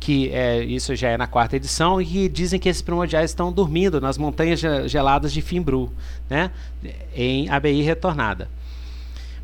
[0.00, 4.00] que é, isso já é na quarta edição, e dizem que esses primordiais estão dormindo
[4.00, 4.58] nas montanhas
[4.90, 5.92] geladas de Fimbru,
[6.28, 6.50] né,
[7.14, 8.48] em ABI retornada.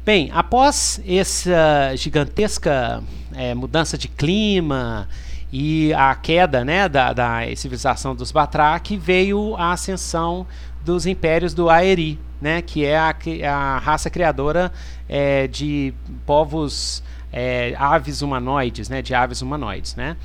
[0.04, 3.02] Bem, após essa gigantesca
[3.34, 5.09] é, mudança de clima
[5.52, 10.46] e a queda né, da, da civilização dos Batrak, veio a ascensão
[10.84, 13.14] dos impérios do Aeri, né, que é a,
[13.52, 14.72] a raça criadora
[15.09, 15.92] é, de
[16.24, 17.02] povos
[17.32, 20.16] é, aves humanoides, né, de aves humanoides, né.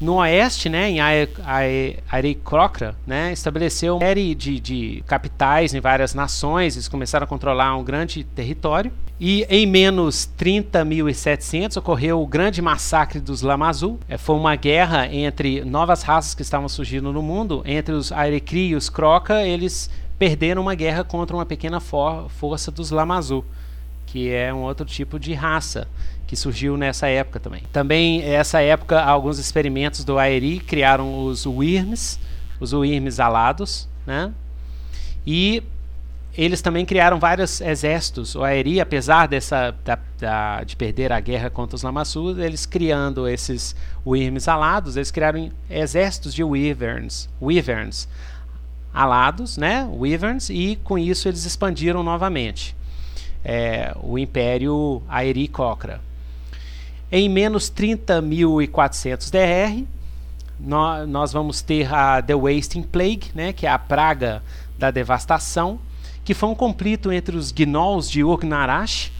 [0.00, 0.98] No oeste, né, em
[2.08, 7.76] Aricrocra, né, estabeleceu uma série de, de capitais em várias nações, eles começaram a controlar
[7.76, 8.90] um grande território.
[9.20, 14.00] E em menos 30.700 ocorreu o grande massacre dos Lamazul.
[14.08, 18.68] É, foi uma guerra entre novas raças que estavam surgindo no mundo, entre os Arekri
[18.68, 23.44] e os Croca, eles perderam uma guerra contra uma pequena for força dos Lamazul,
[24.06, 25.86] que é um outro tipo de raça
[26.30, 27.62] que surgiu nessa época também.
[27.72, 32.20] Também nessa época alguns experimentos do Aeri criaram os Wyrms,
[32.60, 34.32] os Wyrms alados, né?
[35.26, 35.60] E
[36.38, 38.36] eles também criaram vários exércitos.
[38.36, 43.26] O Aeri, apesar dessa da, da, de perder a guerra contra os Lamassus, eles criando
[43.26, 43.74] esses
[44.06, 48.08] Wyrms alados, eles criaram exércitos de Wyverns, Wyverns
[48.94, 49.84] alados, né?
[49.92, 52.76] Wyverns, e com isso eles expandiram novamente
[53.44, 56.08] é, o Império Aeri-Cocra.
[57.12, 59.84] Em menos 30.400 DR,
[60.60, 64.42] nós, nós vamos ter a The Wasting Plague, né, que é a praga
[64.78, 65.80] da devastação,
[66.24, 69.10] que foi um conflito entre os gnolls de Ugnarash,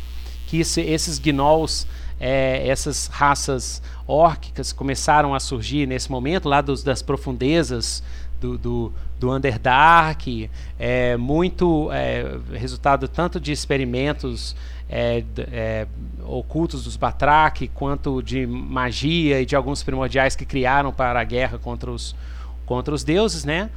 [0.47, 1.85] que esse, esses gnolls,
[2.21, 8.05] é, essas raças órquicas começaram a surgir nesse momento, lá dos, das profundezas
[8.41, 14.57] do, do, do Underdark, é, muito é, resultado tanto de experimentos
[14.89, 15.87] é, é,
[16.25, 21.59] ocultos dos Batrak, quanto de magia e de alguns primordiais que criaram para a guerra
[21.59, 22.17] contra os,
[22.65, 23.69] contra os deuses, né?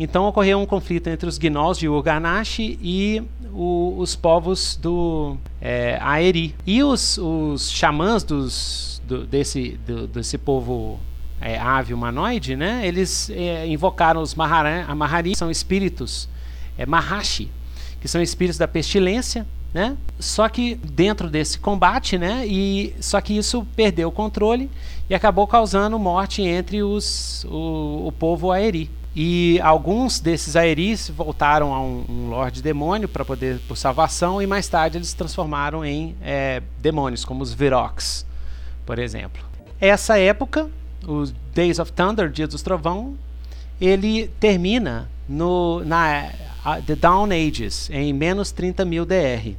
[0.00, 3.22] Então ocorreu um conflito entre os gnolls de Urganash e
[3.52, 6.54] o, os povos do é, Aeri.
[6.64, 11.00] E os, os xamãs dos, do, desse, do, desse povo
[11.40, 12.86] é, ave humanoide, né?
[12.86, 16.28] Eles é, invocaram os Mahari, são espíritos
[16.76, 17.50] é, Mahashi,
[18.00, 19.96] que são espíritos da pestilência, né?
[20.18, 22.46] Só que dentro desse combate, né?
[22.46, 24.70] E só que isso perdeu o controle
[25.08, 28.90] e acabou causando morte entre os o, o povo aeri.
[29.16, 34.46] E alguns desses aeris voltaram a um, um Lorde Demônio para poder por salvação e
[34.46, 38.24] mais tarde eles se transformaram em é, demônios, como os Virox,
[38.86, 39.42] por exemplo.
[39.80, 40.70] Essa época
[41.06, 43.16] os Days of Thunder, Dia dos Trovão,
[43.80, 46.30] ele termina no, na
[46.86, 49.54] The Down Ages, em menos 30 mil DR.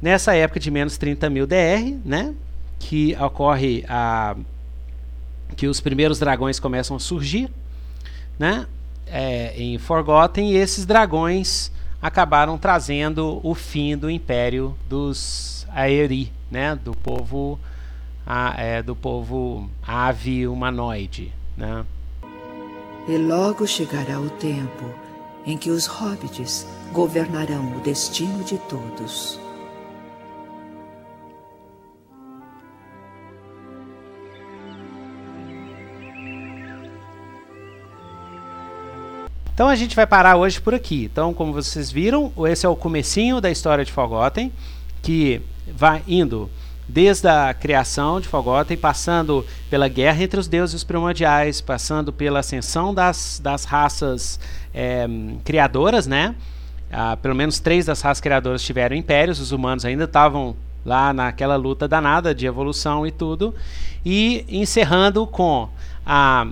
[0.00, 2.34] Nessa época de menos 30 mil DR, né,
[2.78, 4.36] que ocorre a
[5.56, 7.50] que os primeiros dragões começam a surgir,
[8.38, 8.66] né,
[9.06, 16.78] é, em Forgotten, e esses dragões acabaram trazendo o fim do império dos Aeri, né,
[16.82, 17.58] do povo
[18.32, 21.32] a, é, do povo ave humanoide.
[21.56, 21.84] Né?
[23.08, 24.84] E logo chegará o tempo
[25.44, 29.40] em que os hobbits governarão o destino de todos.
[39.52, 41.08] Então a gente vai parar hoje por aqui.
[41.12, 44.52] Então, como vocês viram, esse é o comecinho da história de Forgotten,
[45.02, 45.42] que
[45.74, 46.48] vai indo
[46.90, 52.40] desde a criação de Forgotten, passando pela guerra entre os deuses e primordiais, passando pela
[52.40, 54.40] ascensão das, das raças
[54.74, 55.06] é,
[55.44, 56.34] criadoras, né?
[56.92, 61.54] Ah, pelo menos três das raças criadoras tiveram impérios, os humanos ainda estavam lá naquela
[61.54, 63.54] luta danada de evolução e tudo,
[64.04, 65.68] e encerrando com
[66.04, 66.48] a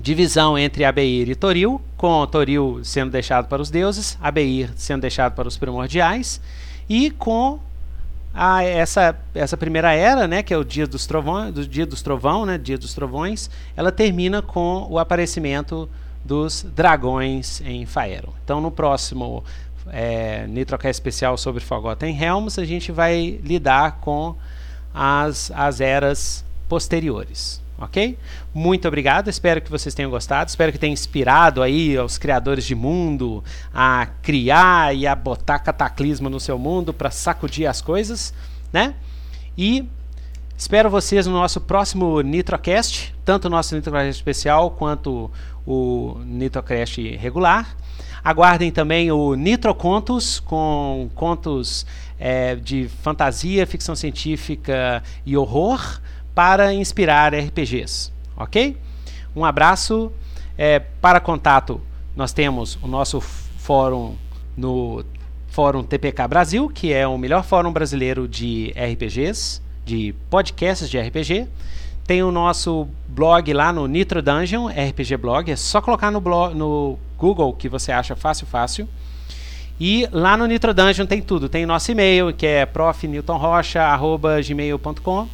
[0.00, 5.34] divisão entre Abeir e Toril, com Toril sendo deixado para os deuses, Abeir sendo deixado
[5.34, 6.40] para os primordiais,
[6.86, 7.58] e com
[8.40, 12.02] a essa, essa primeira era, né, que é o dia dos trovões, do dia dos
[12.02, 15.90] trovão, né, dia dos trovões, ela termina com o aparecimento
[16.24, 18.32] dos dragões em Faeron.
[18.44, 19.42] Então, no próximo
[19.88, 24.36] é, Nitrocast especial sobre Forgotten Realms, a gente vai lidar com
[24.94, 28.18] as, as eras posteriores ok?
[28.58, 32.74] Muito obrigado, espero que vocês tenham gostado, espero que tenha inspirado aí os criadores de
[32.74, 38.34] mundo a criar e a botar cataclismo no seu mundo para sacudir as coisas,
[38.72, 38.96] né?
[39.56, 39.88] E
[40.56, 45.30] espero vocês no nosso próximo Nitrocast, tanto o nosso Nitrocast especial quanto
[45.64, 47.76] o Nitrocast regular.
[48.24, 51.86] Aguardem também o Nitro Contos, com contos
[52.18, 56.00] é, de fantasia, ficção científica e horror
[56.34, 58.76] para inspirar RPGs, ok?
[59.34, 60.12] Um abraço.
[60.56, 61.80] É, para contato,
[62.16, 64.16] nós temos o nosso fórum
[64.56, 65.04] no
[65.48, 71.46] Fórum TPK Brasil, que é o melhor fórum brasileiro de RPGs, de podcasts de RPG.
[72.06, 75.50] Tem o nosso blog lá no Nitro Dungeon, RPG Blog.
[75.50, 78.88] É só colocar no, blog, no Google que você acha fácil, fácil.
[79.80, 81.48] E lá no Nitro Dungeon tem tudo.
[81.48, 85.28] Tem nosso e-mail, que é profnewtonrocha.gmail.com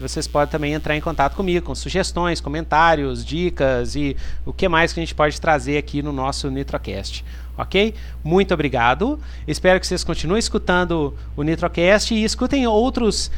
[0.00, 4.92] vocês podem também entrar em contato comigo com sugestões, comentários, dicas e o que mais
[4.92, 7.24] que a gente pode trazer aqui no nosso Nitrocast.
[7.56, 7.94] Ok?
[8.22, 9.18] Muito obrigado.
[9.46, 13.30] Espero que vocês continuem escutando o Nitrocast e escutem outros,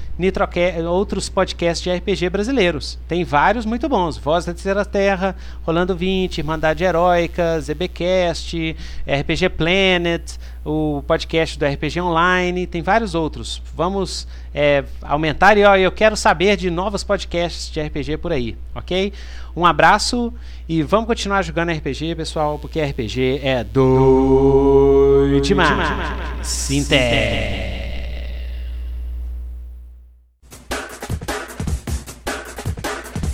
[0.88, 2.98] outros podcasts de RPG brasileiros.
[3.06, 10.38] Tem vários muito bons: Voz da Terceira Terra, Rolando 20, Irmandade Heróica, ZBcast, RPG Planet
[10.66, 13.62] o podcast do RPG Online, tem vários outros.
[13.72, 18.58] Vamos é, aumentar e ó, eu quero saber de novos podcasts de RPG por aí,
[18.74, 19.12] ok?
[19.54, 20.34] Um abraço
[20.68, 25.68] e vamos continuar jogando RPG, pessoal, porque RPG é doido demais.
[26.42, 27.72] Sinté.